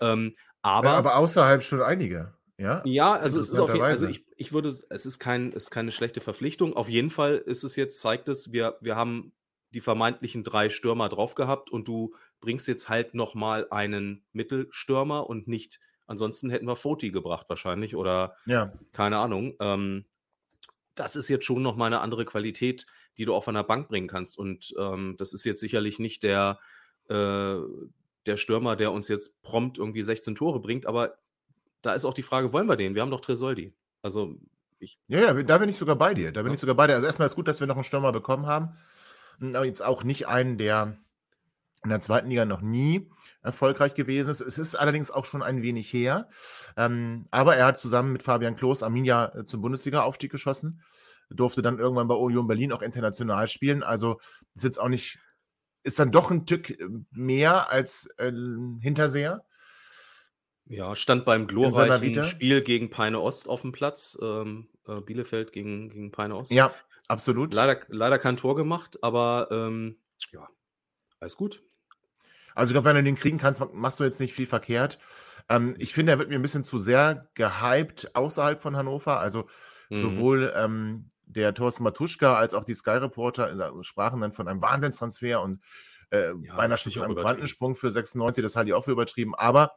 [0.00, 2.34] Ähm, aber, Aber, aber außerhalb schon einige.
[2.58, 5.64] Ja, ja, also es ist auf jeden also ich, ich würde, es ist kein, es
[5.64, 6.74] ist keine schlechte Verpflichtung.
[6.74, 9.32] Auf jeden Fall ist es jetzt, zeigt es, wir, wir haben
[9.72, 15.46] die vermeintlichen drei Stürmer drauf gehabt und du bringst jetzt halt nochmal einen Mittelstürmer und
[15.48, 18.72] nicht, ansonsten hätten wir Foti gebracht wahrscheinlich oder ja.
[18.92, 19.54] keine Ahnung.
[19.60, 20.06] Ähm,
[20.94, 24.08] das ist jetzt schon nochmal eine andere Qualität, die du auch von der Bank bringen
[24.08, 24.36] kannst.
[24.36, 26.58] Und ähm, das ist jetzt sicherlich nicht der,
[27.08, 27.56] äh,
[28.26, 31.18] der Stürmer, der uns jetzt prompt irgendwie 16 Tore bringt, aber
[31.82, 32.94] da ist auch die Frage, wollen wir den?
[32.94, 33.72] Wir haben doch Tresoldi.
[34.02, 34.36] Also
[34.78, 36.32] ich, Ja, ja, da bin ich sogar bei dir.
[36.32, 36.54] Da bin Ja.
[36.54, 36.94] ich sogar bei dir.
[36.94, 38.76] Also erstmal ist gut, dass wir noch einen Stürmer bekommen haben.
[39.40, 40.98] Jetzt auch nicht einen, der
[41.82, 43.10] in der zweiten Liga noch nie
[43.42, 44.40] erfolgreich gewesen ist.
[44.40, 46.28] Es ist allerdings auch schon ein wenig her.
[46.76, 50.82] Ähm, aber er hat zusammen mit Fabian Klos Arminia äh, zum Bundesliga-Aufstieg geschossen.
[51.30, 53.82] Durfte dann irgendwann bei Union Berlin auch international spielen.
[53.82, 54.20] Also
[54.54, 55.18] ist jetzt auch nicht,
[55.84, 58.32] ist dann doch ein Stück äh, mehr als äh,
[58.80, 59.44] Hinterseher.
[60.66, 62.24] ja, stand beim glorreichen?
[62.24, 64.18] Spiel gegen Peine Ost auf dem Platz.
[64.20, 66.52] Ähm, äh, Bielefeld gegen, gegen Peine Ost.
[66.52, 66.74] Ja,
[67.10, 67.54] absolut.
[67.54, 69.98] Leider, leider kein Tor gemacht, aber ähm,
[70.32, 70.48] ja,
[71.20, 71.62] alles gut.
[72.54, 74.98] Also ich glaube, wenn du den kriegen kannst, ma- machst du jetzt nicht viel verkehrt.
[75.48, 79.20] Ähm, ich finde, er wird mir ein bisschen zu sehr gehypt außerhalb von Hannover.
[79.20, 79.48] Also
[79.88, 79.96] Mhm.
[79.96, 84.62] sowohl ähm, der Thorsten Matuschka als auch die Sky Reporter äh, sprachen dann von einem
[84.62, 85.62] Wahnsinnstransfer und
[86.10, 87.16] äh, Ja, beinahe schon einem.
[87.16, 88.42] Quantensprung für 96.
[88.42, 89.34] Das halte ich auch für übertrieben.
[89.36, 89.72] Aber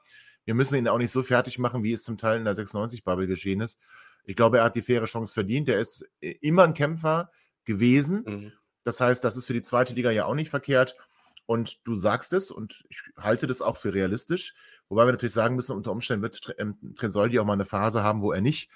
[0.45, 3.27] wir müssen ihn auch nicht so fertig machen, wie es zum Teil in der 96-Bubble
[3.27, 3.79] geschehen ist.
[4.25, 5.69] Ich glaube, er hat die faire Chance verdient.
[5.69, 7.31] Er ist äh, immer ein Kämpfer
[7.65, 8.23] gewesen.
[8.25, 8.53] Mhm.
[8.83, 10.95] Das heißt, das ist für die zweite Liga ja auch nicht verkehrt.
[11.45, 14.53] Und du sagst es, und ich halte das auch für realistisch.
[14.87, 18.21] Wobei wir natürlich sagen müssen, unter Umständen wird ähm, Tresoldi auch mal eine Phase haben,
[18.21, 18.69] wo er nicht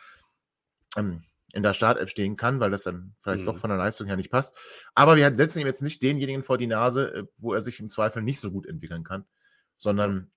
[0.95, 3.45] ähm, in der Startelf stehen kann, weil das dann vielleicht Mhm.
[3.45, 4.57] doch von der Leistung her nicht passt.
[4.95, 7.87] Aber wir setzen ihm jetzt nicht denjenigen vor die Nase, äh, wo er sich im
[7.89, 9.25] Zweifel nicht so gut entwickeln kann,
[9.77, 10.31] sondern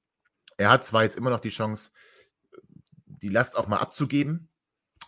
[0.56, 1.90] er hat zwar jetzt immer noch die Chance,
[3.06, 4.49] die Last auch mal abzugeben.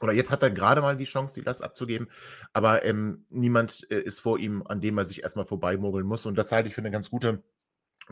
[0.02, 2.08] Oder jetzt hat er gerade mal die Chance, die Last abzugeben.
[2.52, 6.26] Aber ähm, niemand äh, ist vor ihm, an dem er sich erstmal vorbeimogeln muss.
[6.26, 7.42] Und das halte ich für eine ganz gute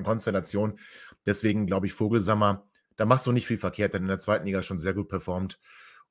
[0.02, 0.78] Konstellation.
[1.26, 4.62] Deswegen glaube ich, Vogelsammer, da machst du nicht viel verkehrt, denn in der zweiten Liga
[4.62, 5.58] schon sehr gut performt.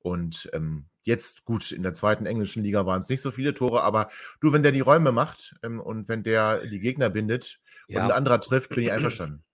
[0.00, 3.82] Und ähm, jetzt gut, in der zweiten englischen Liga waren es nicht so viele Tore,
[3.82, 7.60] aber du, wenn der die Räume macht ähm, und wenn der die Gegner bindet
[7.92, 9.44] und ein Ja, anderer trifft, bin ich einverstanden.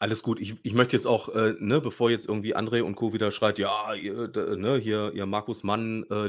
[0.00, 0.40] Alles gut.
[0.40, 3.12] Ich, ich möchte jetzt auch, äh, ne, bevor jetzt irgendwie André und Co.
[3.12, 6.26] wieder schreit, ja, ihr, d- ne, hier, ihr Markus Mann, äh,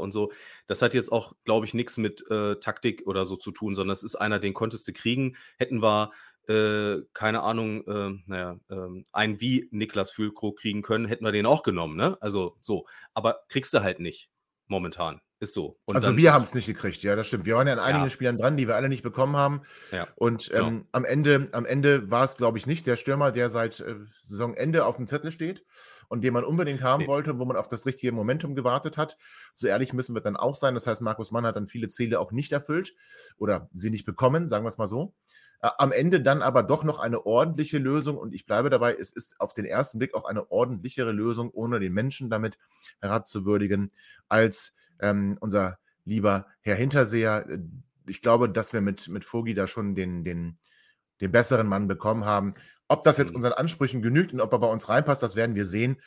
[0.00, 0.32] und so.
[0.66, 3.92] Das hat jetzt auch, glaube ich, nichts mit äh, Taktik oder so zu tun, sondern
[3.94, 5.36] es ist einer, den konntest du kriegen.
[5.58, 6.10] Hätten wir,
[6.48, 11.46] äh, keine Ahnung, äh, naja, ähm, einen wie Niklas Füllkrug kriegen können, hätten wir den
[11.46, 12.18] auch genommen, ne?
[12.20, 12.86] Also so.
[13.14, 14.30] Aber kriegst du halt nicht
[14.66, 15.20] momentan.
[15.40, 15.78] Ist so.
[15.84, 17.46] Und Also wir haben es nicht gekriegt, ja, das stimmt.
[17.46, 18.10] Wir waren ja an einigen Ja.
[18.10, 19.62] Spielern dran, die wir alle nicht bekommen haben.
[19.92, 23.48] Ja, Und ähm, am Ende, am Ende war es, glaube ich, nicht der Stürmer, der
[23.48, 25.64] seit äh, Saisonende auf dem Zettel steht.
[26.10, 27.06] und den man unbedingt haben Nee.
[27.06, 29.18] wollte, wo man auf das richtige Momentum gewartet hat.
[29.52, 30.72] So ehrlich müssen wir dann auch sein.
[30.74, 32.94] Das heißt, Markus Mann hat dann viele Ziele auch nicht erfüllt
[33.36, 35.12] oder sie nicht bekommen, sagen wir es mal so.
[35.60, 39.10] Äh, Am Ende dann aber doch noch eine ordentliche Lösung und ich bleibe dabei, es
[39.12, 42.58] ist auf den ersten Blick auch eine ordentlichere Lösung, ohne den Menschen damit
[43.02, 43.92] herabzuwürdigen,
[44.28, 47.46] als ähm, unser lieber Herr Hinterseher.
[47.48, 47.58] Äh,
[48.06, 50.56] Ich glaube, dass wir mit, mit Vogi da schon den, den,
[51.20, 52.54] den besseren Mann bekommen haben.
[52.88, 53.36] Ob das jetzt Mhm.
[53.36, 56.00] unseren Ansprüchen genügt und ob er bei uns reinpasst, das werden wir sehen.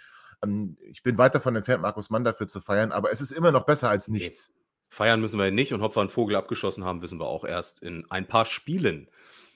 [0.43, 3.51] Ähm, Ich bin weit davon entfernt, Markus Mann dafür zu feiern, aber es ist immer
[3.51, 4.51] noch besser als nichts.
[4.89, 7.81] Feiern müssen wir nicht und ob wir einen Vogel abgeschossen haben, wissen wir auch erst
[7.83, 9.07] in ein paar Spielen.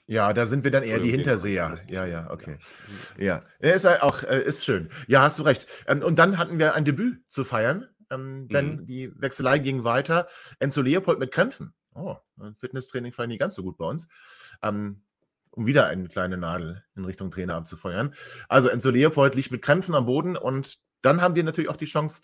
[0.06, 1.76] Ja, da sind wir dann eher die Hinterseher.
[1.88, 2.58] Ja, ja, okay.
[3.18, 4.88] Ja, ja ist halt auch äh, ist schön.
[5.08, 5.66] Ja, hast du recht.
[5.88, 8.86] Ähm, Und dann hatten wir ein Debüt zu feiern, ähm, denn Mhm.
[8.86, 10.26] die Wechselei ging weiter.
[10.58, 11.74] Enzo Leopold mit Krämpfen.
[11.94, 12.16] Oh,
[12.60, 14.08] Fitnesstraining vielleicht nicht ganz so gut bei uns.
[14.62, 15.02] Ähm,
[15.52, 18.14] Um wieder eine kleine Nadel in Richtung Trainer abzufeuern.
[18.46, 21.86] Also Enzo Leopold liegt mit Krämpfen am Boden und dann haben wir natürlich auch die
[21.86, 22.20] Chance,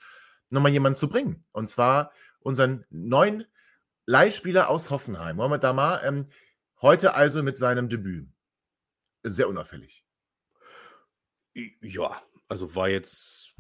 [0.51, 1.43] nochmal jemanden zu bringen.
[1.53, 3.47] Und zwar unseren neuen
[4.05, 6.27] Leihspieler aus Hoffenheim, Mohamed Damar, ähm,
[6.83, 8.29] heute also mit seinem Debüt.
[9.23, 10.05] Sehr unauffällig.
[11.55, 13.52] Ja, also war jetzt.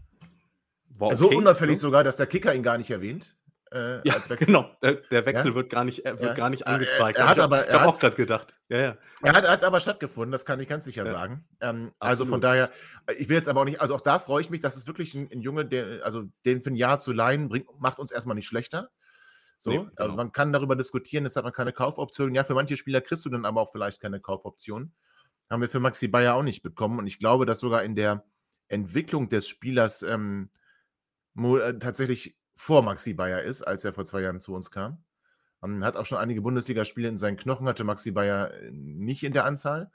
[1.10, 1.80] War so okay, unauffällig ne?
[1.80, 3.36] sogar, dass der Kicker ihn gar nicht erwähnt.
[3.72, 4.46] Äh, Ja, als Wechsel.
[4.46, 4.70] genau.
[4.82, 5.54] Der, der Wechsel Ja.
[5.54, 6.34] wird gar nicht, äh, wird Ja.
[6.34, 7.18] gar nicht Ah, er- angezeigt.
[7.18, 8.54] er hat ich, aber- ich habe auch gerade gedacht.
[8.68, 8.98] Ja, ja.
[9.22, 11.44] Er hat, hat aber stattgefunden, das kann ich ganz sicher sagen.
[11.60, 12.70] Ähm, also von daher,
[13.06, 14.86] äh, ich will jetzt aber auch nicht, also auch da freue ich mich, dass es
[14.86, 18.12] wirklich ein, ein Junge, der, also den für ein Jahr zu leihen, bringt, macht uns
[18.12, 18.90] erstmal nicht schlechter.
[19.58, 20.16] So, Nee, äh, genau.
[20.16, 22.34] man kann darüber diskutieren, jetzt hat man keine Kaufoption.
[22.34, 24.92] Ja, für manche Spieler kriegst du dann aber auch vielleicht keine Kaufoption.
[25.48, 26.98] Haben wir für Maxi Bayer auch nicht bekommen.
[26.98, 28.24] Und ich glaube, dass sogar in der
[28.68, 30.50] Entwicklung des Spielers ähm,
[31.34, 35.04] mo- äh, tatsächlich vor Maxi Bayer ist, als er vor zwei Jahren zu uns kam.
[35.62, 39.32] Ähm, hat auch schon einige Bundesligaspiele in seinen Knochen, hatte Maxi Bayer äh, nicht in
[39.32, 39.90] der Anzahl.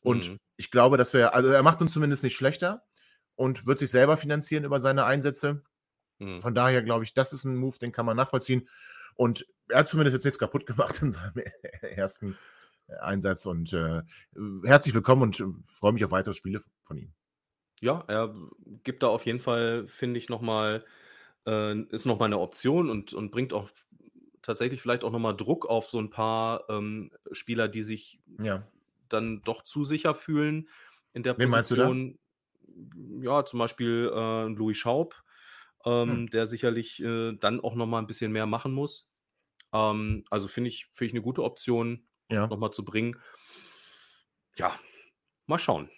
[0.00, 0.38] Und Mhm.
[0.56, 2.82] ich glaube, dass wir, also er macht uns zumindest nicht schlechter
[3.34, 5.62] und wird sich selber finanzieren über seine Einsätze.
[6.18, 6.40] Mhm.
[6.42, 8.68] Von daher glaube ich, das ist ein Move, den kann man nachvollziehen.
[9.14, 11.34] Und er hat zumindest jetzt nichts kaputt gemacht in seinem
[11.82, 12.36] ersten
[12.88, 13.46] äh, Einsatz.
[13.46, 14.02] Und äh,
[14.64, 17.12] herzlich willkommen und freue mich auf weitere Spiele von ihm.
[17.82, 18.34] Ja, er
[18.84, 20.84] gibt da auf jeden Fall, finde ich, nochmal,
[21.46, 23.70] äh, ist nochmal eine Option und, und bringt auch
[24.42, 28.68] tatsächlich vielleicht auch nochmal Druck auf so ein paar ähm, Spieler, die sich Ja.
[29.08, 30.68] dann doch zu sicher fühlen
[31.12, 31.94] in der Wen meinst du da?
[31.94, 32.18] Position.
[33.20, 35.22] Ja, zum Beispiel äh, Louis Schaub,
[35.84, 36.28] ähm, Hm.
[36.28, 39.12] der sicherlich äh, dann auch nochmal ein bisschen mehr machen muss.
[39.74, 42.50] Ähm, also finde ich, finde ich eine gute Option, Ja.
[42.50, 43.20] nochmal zu bringen.
[44.56, 44.80] Ja,
[45.46, 45.90] mal schauen.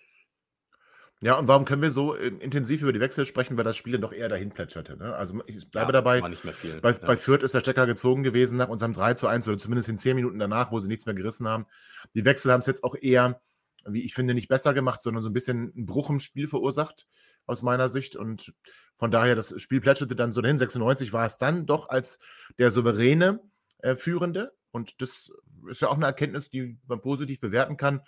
[1.22, 3.92] Ja, und warum können wir so äh, intensiv über die Wechsel sprechen, weil das Spiel
[3.92, 4.96] dann doch eher dahin plätscherte.
[4.96, 5.14] Ne?
[5.14, 6.20] Also ich bleibe Ja, dabei.
[6.20, 6.81] War nicht mehr viel.
[6.81, 6.98] Bei, ja.
[6.98, 9.96] bei Fürth ist der Stecker gezogen gewesen nach unserem 3 zu 1 oder zumindest in
[9.96, 11.66] 10 Minuten danach, wo sie nichts mehr gerissen haben.
[12.14, 13.40] Die Wechsel haben es jetzt auch eher,
[13.87, 17.07] wie ich finde, nicht besser gemacht, sondern so ein bisschen einen Bruch im Spiel verursacht,
[17.46, 18.16] aus meiner Sicht.
[18.16, 18.53] Und
[18.96, 20.59] von daher, das Spiel plätscherte dann so dahin.
[20.59, 22.18] 96 war es dann doch als
[22.59, 23.40] der souveräne
[23.79, 24.55] äh, Führende.
[24.70, 25.31] Und das
[25.70, 28.00] ist ja auch eine Erkenntnis, die man positiv bewerten kann.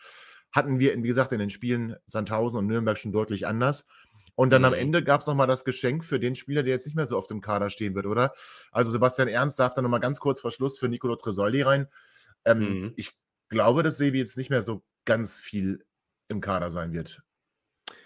[0.57, 3.87] Hatten wir, wie gesagt, in den Spielen Sandhausen und Nürnberg schon deutlich anders.
[4.35, 4.79] Und dann am Mhm.
[4.79, 7.27] Ende gab es nochmal das Geschenk für den Spieler, der jetzt nicht mehr so auf
[7.27, 8.33] dem Kader stehen wird, oder?
[8.73, 11.89] Also Sebastian Ernst darf dann nochmal ganz kurz vor Schluss für Nicolo Tresoldi rein.
[12.45, 12.93] Ähm, Mhm.
[12.97, 13.13] Ich
[13.49, 15.85] glaube, dass Sebi jetzt nicht mehr so ganz viel
[16.29, 17.23] im Kader sein wird.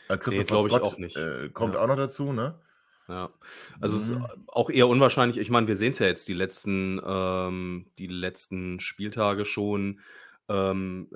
[0.08, 1.16] Äh, Christopher glaub ich Scott auch nicht.
[1.16, 1.80] Äh, kommt Ja.
[1.80, 2.60] auch noch dazu, ne?
[3.08, 3.32] Ja,
[3.80, 4.26] also es ist Mhm.
[4.46, 5.38] auch eher unwahrscheinlich.
[5.38, 10.00] Ich meine, wir sehen es ja jetzt die letzten, ähm, die letzten Spieltage schon,
[10.48, 11.10] ähm,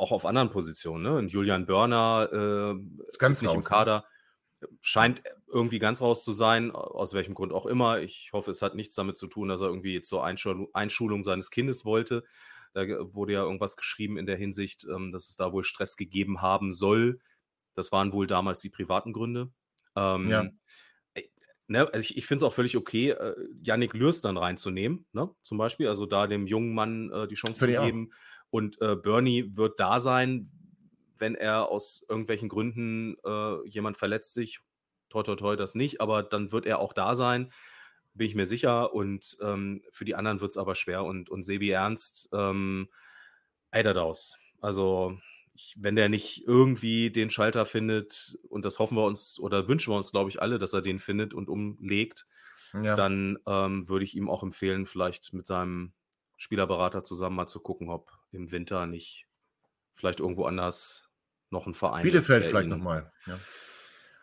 [0.00, 1.02] auch auf anderen Positionen.
[1.02, 1.14] Ne?
[1.16, 3.68] Und Julian Börner äh, Ist ganz nicht im raus, ne?
[3.68, 4.04] Kader,
[4.80, 8.00] scheint irgendwie ganz raus zu sein, aus welchem Grund auch immer.
[8.00, 11.50] Ich hoffe, es hat nichts damit zu tun, dass er irgendwie zur Einschulung, Einschulung seines
[11.50, 12.24] Kindes wollte.
[12.72, 12.82] Da
[13.14, 16.72] wurde ja irgendwas geschrieben in der Hinsicht, ähm, dass es da wohl Stress gegeben haben
[16.72, 17.20] soll.
[17.74, 19.50] Das waren wohl damals die privaten Gründe.
[19.96, 20.46] Ähm, Ja.
[21.66, 25.30] Ne, also ich, ich finde es auch völlig okay, äh, Yannick Lürs dann reinzunehmen, ne?
[25.44, 27.86] Zum Beispiel, also da dem jungen Mann äh, die Chance ich zu auch.
[28.50, 30.48] Und äh, Bernie wird da sein,
[31.18, 34.60] wenn er aus irgendwelchen Gründen äh, jemand verletzt sich.
[35.08, 37.52] Toi, toi, toi, das nicht, aber dann wird er auch da sein,
[38.14, 38.94] bin ich mir sicher.
[38.94, 41.04] Und ähm, für die anderen wird es aber schwer.
[41.04, 42.88] Und, und Sebi Ernst, ähm,
[43.70, 44.36] Eiderdaus.
[44.60, 45.18] Also,
[45.54, 49.92] ich, wenn der nicht irgendwie den Schalter findet, und das hoffen wir uns oder wünschen
[49.92, 52.26] wir uns, glaube ich, alle, dass er den findet und umlegt,
[52.72, 52.94] Ja.
[52.94, 55.92] dann ähm, würde ich ihm auch empfehlen, vielleicht mit seinem
[56.40, 59.26] Spielerberater zusammen mal zu gucken, ob im Winter nicht
[59.94, 61.10] vielleicht irgendwo anders
[61.50, 63.12] noch ein Verein Bielefeld ist, vielleicht ihn- nochmal.
[63.26, 63.38] Ja.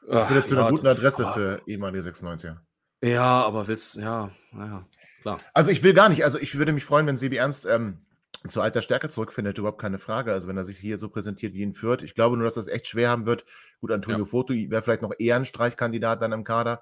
[0.08, 2.58] Das Ach, wird jetzt zu einer ja, guten Adresse aber- für ehemalige 96er.
[3.04, 4.88] Ja, aber willst, ja, naja,
[5.22, 5.40] klar.
[5.54, 8.00] Also ich will gar nicht, also ich würde mich freuen, wenn Sebi Ernst ähm,
[8.48, 10.32] zur alter Stärke zurückfindet, überhaupt keine Frage.
[10.34, 12.02] Also wenn er sich hier so präsentiert wie in Fürth.
[12.02, 13.46] Ich glaube nur, dass das echt schwer haben wird.
[13.80, 14.26] Gut, Antonio Ja.
[14.26, 16.82] Foto wäre vielleicht noch eher ein Streichkandidat dann im Kader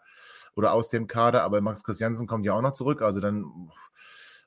[0.56, 3.02] oder aus dem Kader, aber Max Christiansen kommt ja auch noch zurück.
[3.02, 3.44] Also dann,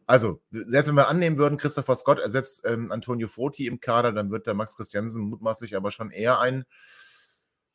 [0.09, 4.31] also selbst wenn wir annehmen würden, Christopher Scott ersetzt ähm, Antonio Foti im Kader, dann
[4.31, 6.65] wird der Max Christiansen mutmaßlich aber schon eher ein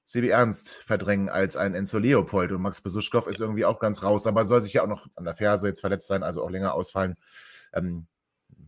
[0.04, 2.52] Sebi Ernst verdrängen als ein Enzo Leopold.
[2.52, 5.26] Und Max Besuschkow ist irgendwie auch ganz raus, aber soll sich ja auch noch an
[5.26, 7.16] der Ferse jetzt verletzt sein, also auch länger ausfallen.
[7.72, 8.08] Ähm,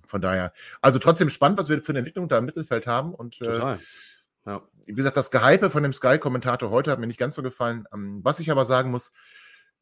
[0.06, 3.16] von daher, also trotzdem spannend, was wir für eine Entwicklung da im Mittelfeld haben.
[3.16, 3.80] Und äh, Total.
[4.46, 4.62] Ja.
[4.86, 7.88] wie gesagt, das Gehype von dem Sky-Kommentator heute hat mir nicht ganz so gefallen.
[7.92, 9.12] Ähm, was ich aber sagen muss,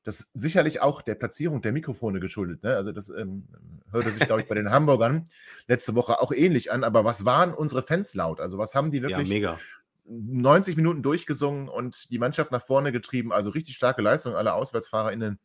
[0.04, 2.64] das ist sicherlich auch der Platzierung der Mikrofone geschuldet.
[2.64, 2.76] Ne?
[2.76, 3.48] Also das ähm,
[3.92, 5.26] hörte sich, glaube ich, bei den Hamburgern
[5.68, 6.84] letzte Woche auch ähnlich an.
[6.84, 8.42] Aber was waren unsere Fans laut?
[8.42, 9.58] Also was haben die ja, wirklich mega.
[10.06, 13.32] 90 Minuten durchgesungen und die Mannschaft nach vorne getrieben?
[13.32, 15.40] Also richtig starke Leistung aller AuswärtsfahrerInnen.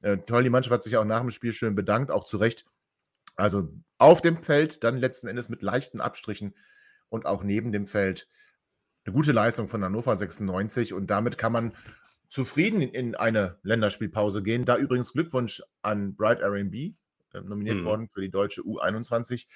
[0.00, 2.64] Äh, toll, die Mannschaft hat sich auch nach dem Spiel schön bedankt, auch zu Recht.
[3.36, 3.68] Also
[3.98, 6.54] auf dem Feld dann letzten Endes mit leichten Abstrichen
[7.10, 8.28] und auch neben dem Feld
[9.04, 11.72] eine gute Leistung von Hannover 96 und damit kann man
[12.28, 14.64] zufrieden in eine Länderspielpause gehen.
[14.64, 16.94] Da übrigens Glückwunsch an Bright RB,
[17.32, 17.84] äh, nominiert Mhm.
[17.84, 19.46] worden für die deutsche U21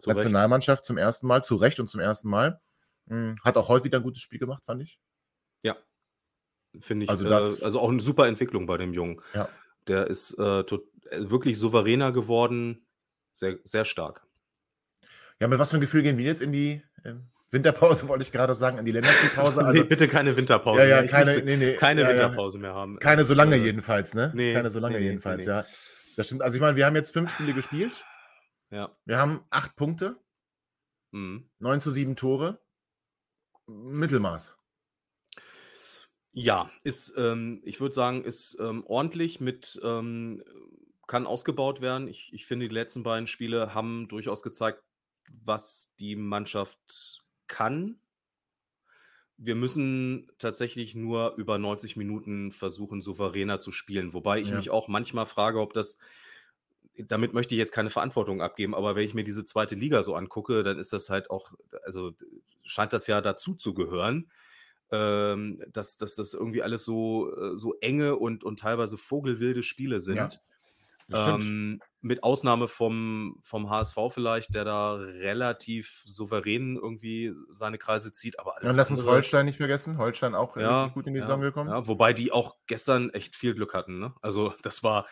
[0.00, 0.18] Zu Recht.
[0.18, 2.60] Nationalmannschaft zum ersten Mal, zu Recht und zum ersten Mal.
[3.08, 4.98] Hm, Hat auch heute wieder ein gutes Spiel gemacht, fand ich.
[5.62, 5.76] Ja.
[6.80, 7.10] Finde ich.
[7.10, 9.22] Also Also, das- äh, also auch eine super Entwicklung bei dem Jungen.
[9.32, 9.48] Ja.
[9.86, 10.78] Der ist äh, äh,
[11.30, 12.86] wirklich souveräner geworden.
[13.34, 14.26] Sehr, sehr stark.
[15.38, 17.14] Ja, mit was für ein Gefühl gehen wir jetzt in die äh,
[17.50, 19.60] Winterpause, wollte ich gerade sagen, in die Länderspielpause?
[19.66, 20.80] Also, nee, bitte keine Winterpause.
[20.82, 21.10] ja, ja, mehr.
[21.10, 22.08] Keine, nee, nee, keine ja.
[22.08, 22.98] Winterpause mehr haben.
[22.98, 24.32] Keine so lange Äh, jedenfalls, ne?
[24.34, 25.50] nee, Keine so lange nee, nee, jedenfalls, nee.
[25.52, 25.64] ja.
[26.16, 26.42] Das stimmt.
[26.42, 28.04] Also ich meine, wir haben jetzt fünf Spiele gespielt.
[28.70, 28.96] Ja.
[29.04, 30.16] Wir haben acht Punkte,
[31.12, 31.48] Mhm.
[31.60, 32.60] 9 zu 7 Tore.
[33.68, 34.56] Mittelmaß.
[36.32, 40.42] Ja, ist, ähm, ich würde sagen, ist ähm, ordentlich mit, ähm,
[41.06, 42.08] kann ausgebaut werden.
[42.08, 44.82] Ich, ich finde, die letzten beiden Spiele haben durchaus gezeigt,
[45.44, 48.00] was die Mannschaft kann.
[49.38, 54.14] Wir müssen tatsächlich nur über 90 Minuten versuchen, souveräner zu spielen.
[54.14, 54.56] Wobei ich Ja.
[54.56, 55.98] mich auch manchmal frage, ob das,
[56.96, 60.14] damit möchte ich jetzt keine Verantwortung abgeben, aber wenn ich mir diese zweite Liga so
[60.14, 61.52] angucke, dann ist das halt auch,
[61.84, 62.12] also
[62.64, 64.30] scheint das ja dazu zu gehören
[64.92, 70.00] ähm, dass, dass das irgendwie alles so, äh, so enge und, und teilweise vogelwilde Spiele
[70.00, 70.40] sind.
[71.08, 71.38] Ja.
[71.38, 78.38] Ähm, mit Ausnahme vom, vom HSV vielleicht, der da relativ souverän irgendwie seine Kreise zieht.
[78.38, 79.98] Aber alles Dann lass uns andere- Holstein nicht vergessen.
[79.98, 81.70] Holstein auch ja, richtig gut in die ja, Saison gekommen.
[81.70, 83.98] Ja, wobei die auch gestern echt viel Glück hatten.
[83.98, 84.14] Ne?
[84.22, 85.06] Also das war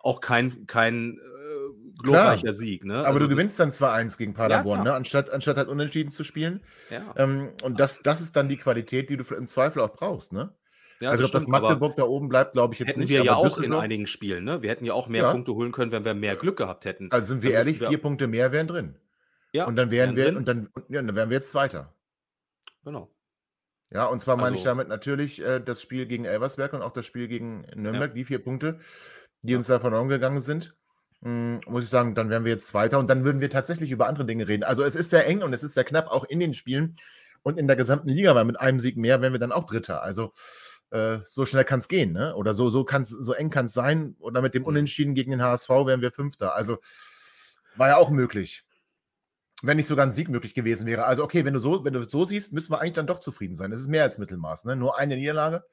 [0.00, 2.84] auch kein, kein äh, glorreicher Sieg.
[2.84, 2.98] Ne?
[3.00, 4.92] Aber also du gewinnst dann 2-1 gegen Paderborn, klar.
[4.92, 4.96] ne?
[4.96, 6.62] anstatt, anstatt halt unentschieden zu spielen.
[6.88, 10.32] Ja, Ähm, und das, das ist dann die Qualität, die du im Zweifel auch brauchst.
[10.32, 10.54] Ne?
[11.00, 13.08] Ja, also, ob das stimmt, aber- Magdeburg da oben bleibt, glaube ich jetzt Hätten nicht.
[13.10, 14.62] wir ja auch in Düsseldorf- einigen Spielen, ne?
[14.62, 15.32] Wir hätten ja auch mehr Ja.
[15.32, 17.10] Punkte holen können, wenn wir mehr Glück gehabt hätten.
[17.12, 18.96] Also sind wir Dann ehrlich, wir- vier Punkte mehr wären drin.
[19.52, 20.36] Ja, und dann wären wir, drin.
[20.36, 21.94] und dann, ja, dann wären wir jetzt Zweiter.
[22.84, 23.10] Genau.
[23.90, 26.92] Ja, und zwar meine ich Also- damit natürlich äh, das Spiel gegen Elversberg und auch
[26.92, 28.78] das Spiel gegen Nürnberg, die vier Punkte,
[29.42, 30.74] die uns da verloren gegangen sind.
[31.20, 34.06] Mm, muss ich sagen, dann wären wir jetzt Zweiter und dann würden wir tatsächlich über
[34.06, 34.62] andere Dinge reden.
[34.64, 36.96] Also es ist sehr eng und es ist sehr knapp, auch in den Spielen
[37.42, 40.02] und in der gesamten Liga, weil mit einem Sieg mehr wären wir dann auch Dritter.
[40.02, 40.32] Also
[40.90, 42.34] äh, so schnell kann es gehen, ne?
[42.34, 44.16] Oder so, so, kann's, so eng kann es sein.
[44.20, 44.68] Oder mit dem Mhm.
[44.68, 46.54] Unentschieden gegen den HSV wären wir Fünfter.
[46.54, 46.78] Also
[47.76, 48.64] war ja auch möglich.
[49.62, 51.04] Wenn nicht sogar ein Sieg möglich gewesen wäre.
[51.04, 53.18] Also, okay, wenn du so, wenn du es so siehst, müssen wir eigentlich dann doch
[53.18, 53.70] zufrieden sein.
[53.72, 54.76] Das ist mehr als Mittelmaß, ne?
[54.76, 55.64] Nur eine Niederlage.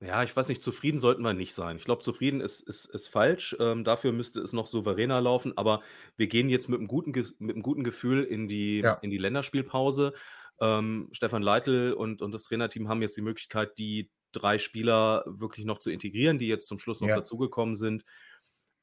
[0.00, 1.76] Ja, ich weiß nicht, zufrieden sollten wir nicht sein.
[1.76, 3.56] Ich glaube, zufrieden ist, ist, ist falsch.
[3.58, 5.56] Ähm, dafür müsste es noch souveräner laufen.
[5.56, 5.80] Aber
[6.18, 8.92] wir gehen jetzt mit einem guten, mit einem guten Gefühl in die, Ja.
[9.00, 10.12] in die Länderspielpause.
[10.60, 15.66] Ähm, Stefan Leitl und, und das Trainerteam haben jetzt die Möglichkeit, die drei Spieler wirklich
[15.66, 17.16] noch zu integrieren, die jetzt zum Schluss noch Ja.
[17.16, 18.04] dazugekommen sind.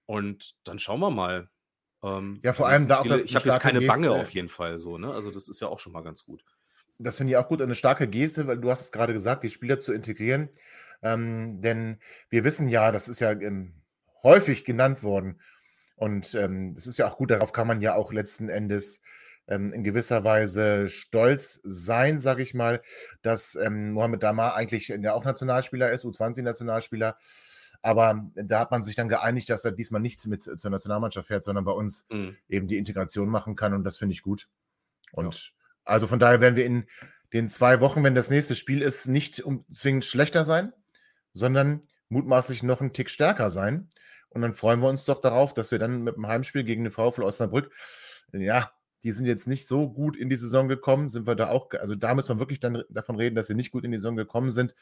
[0.06, 1.50] Und dann schauen wir mal.
[2.04, 4.50] Ähm, Ja, vor allem da auch das- Ich habe jetzt keine Bange Geste- auf jeden
[4.50, 5.14] Fall so, ne?
[5.14, 6.44] Also das ist ja auch schon mal ganz gut.
[7.00, 7.62] Das finde ich auch gut.
[7.62, 10.50] Eine starke Geste, weil du hast es gerade gesagt, die Spieler zu integrieren.
[11.02, 13.74] Ähm, denn wir wissen ja, das ist ja ähm,
[14.22, 15.42] häufig genannt worden.
[15.96, 19.02] Und ähm, das ist ja auch gut, darauf kann man ja auch letzten Endes
[19.48, 22.82] ähm, in gewisser Weise stolz sein, sage ich mal,
[23.22, 27.18] dass ähm, Mohamed Damar eigentlich ja auch Nationalspieler ist, U20-Nationalspieler.
[27.82, 31.44] Aber da hat man sich dann geeinigt, dass er diesmal nicht mit zur Nationalmannschaft fährt,
[31.44, 32.38] sondern bei uns Mhm.
[32.48, 34.48] eben die Integration machen kann und das finde ich gut.
[35.12, 36.86] Und also von daher werden wir in
[37.34, 40.72] den zwei Wochen, wenn das nächste Spiel ist, nicht zwingend schlechter sein,
[41.34, 43.90] sondern mutmaßlich noch einen Tick stärker sein.
[44.30, 46.94] Und dann freuen wir uns doch darauf, dass wir dann mit dem Heimspiel gegen den
[46.94, 47.72] VfL Osnabrück,
[48.32, 48.72] ja,
[49.04, 51.96] die sind jetzt nicht so gut in die Saison gekommen, sind wir da auch, also
[51.96, 54.50] da muss man wirklich dann davon reden, dass sie nicht gut in die Saison gekommen
[54.50, 54.76] sind.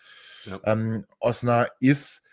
[0.46, 0.60] Ja.
[0.64, 2.24] Ähm, Osna ist,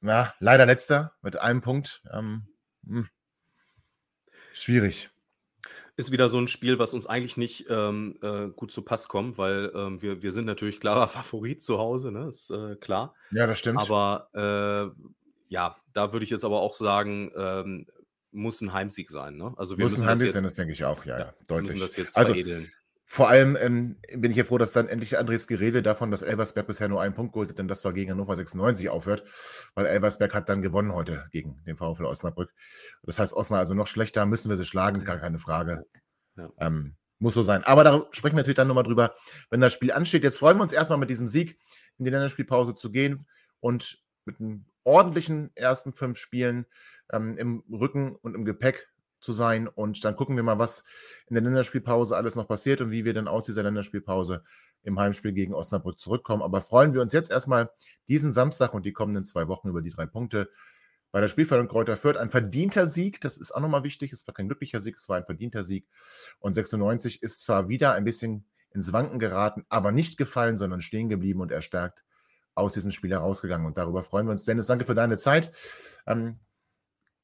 [0.00, 2.02] na, leider letzter mit einem Punkt.
[2.12, 2.46] Ähm,
[2.86, 3.08] hm.
[4.52, 5.10] Schwierig.
[5.96, 9.38] Ist wieder so ein Spiel, was uns eigentlich nicht ähm, äh, gut zu Pass kommt,
[9.38, 12.28] weil ähm, wir, wir sind natürlich klarer Favorit zu Hause, ne?
[12.28, 13.14] Ist äh, klar.
[13.30, 13.80] Ja, das stimmt.
[13.80, 15.04] Aber äh,
[15.48, 17.86] ja, da würde ich jetzt aber auch sagen, ähm,
[18.34, 19.36] muss ein Heimsieg sein.
[19.36, 19.54] Ne?
[19.56, 21.24] Also wir Muss ein müssen das Heimsieg jetzt, sein, das denke ich auch, ja, ja,
[21.26, 21.80] ja, wir müssen deutlich.
[21.80, 22.72] das jetzt Also veredeln.
[23.06, 26.66] vor allem ähm, bin ich ja froh, dass dann endlich Andres Gerede davon, dass Elversberg
[26.66, 29.24] bisher nur einen Punkt geholt hat, denn das war gegen Hannover 96 aufhört,
[29.74, 32.52] weil Elversberg hat dann gewonnen heute gegen den VfL Osnabrück.
[33.02, 35.84] Das heißt, Osnabrück also noch schlechter, müssen wir sie schlagen, gar keine Frage.
[36.36, 36.50] Ja.
[36.58, 37.62] Ähm, muss so sein.
[37.64, 39.14] Aber da sprechen wir natürlich dann nochmal drüber,
[39.50, 40.24] wenn das Spiel ansteht.
[40.24, 41.58] Jetzt freuen wir uns erstmal mit diesem Sieg
[41.98, 43.26] in die Länderspielpause zu gehen
[43.60, 46.66] und mit einem ordentlichen ersten fünf Spielen
[47.12, 48.88] ähm, im Rücken und im Gepäck
[49.20, 49.68] zu sein.
[49.68, 50.84] Und dann gucken wir mal, was
[51.26, 54.44] in der Länderspielpause alles noch passiert und wie wir dann aus dieser Länderspielpause
[54.82, 56.42] im Heimspiel gegen Osnabrück zurückkommen.
[56.42, 57.70] Aber freuen wir uns jetzt erstmal
[58.08, 60.50] diesen Samstag und die kommenden zwei Wochen über die drei Punkte.
[61.10, 64.12] Bei der Spielverhandlung Kräuter Fürth ein verdienter Sieg, das ist auch nochmal wichtig.
[64.12, 65.86] Es war kein glücklicher Sieg, es war ein verdienter Sieg.
[66.40, 71.08] Und 96 ist zwar wieder ein bisschen ins Wanken geraten, aber nicht gefallen, sondern stehen
[71.08, 72.04] geblieben und erstärkt
[72.56, 73.66] aus diesem Spiel herausgegangen.
[73.66, 74.44] Und darüber freuen wir uns.
[74.44, 75.52] Dennis, danke für deine Zeit.
[76.06, 76.40] Ähm,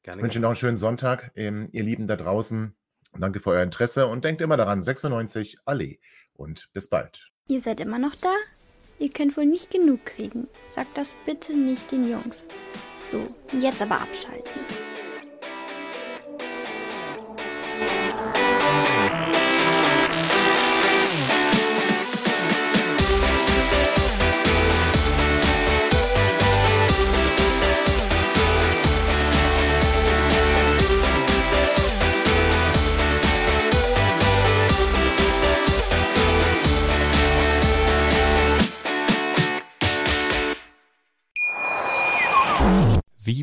[0.03, 2.75] Gerne, ich wünsche Ihnen noch einen schönen Sonntag, ähm, ihr Lieben da draußen.
[3.19, 5.99] Danke für euer Interesse und denkt immer daran, 96 Allee.
[6.33, 7.31] Und bis bald.
[7.49, 8.33] Ihr seid immer noch da?
[8.99, 10.47] Ihr könnt wohl nicht genug kriegen.
[10.67, 12.49] Sagt das bitte nicht den Jungs.
[13.01, 14.90] So, jetzt aber abschalten.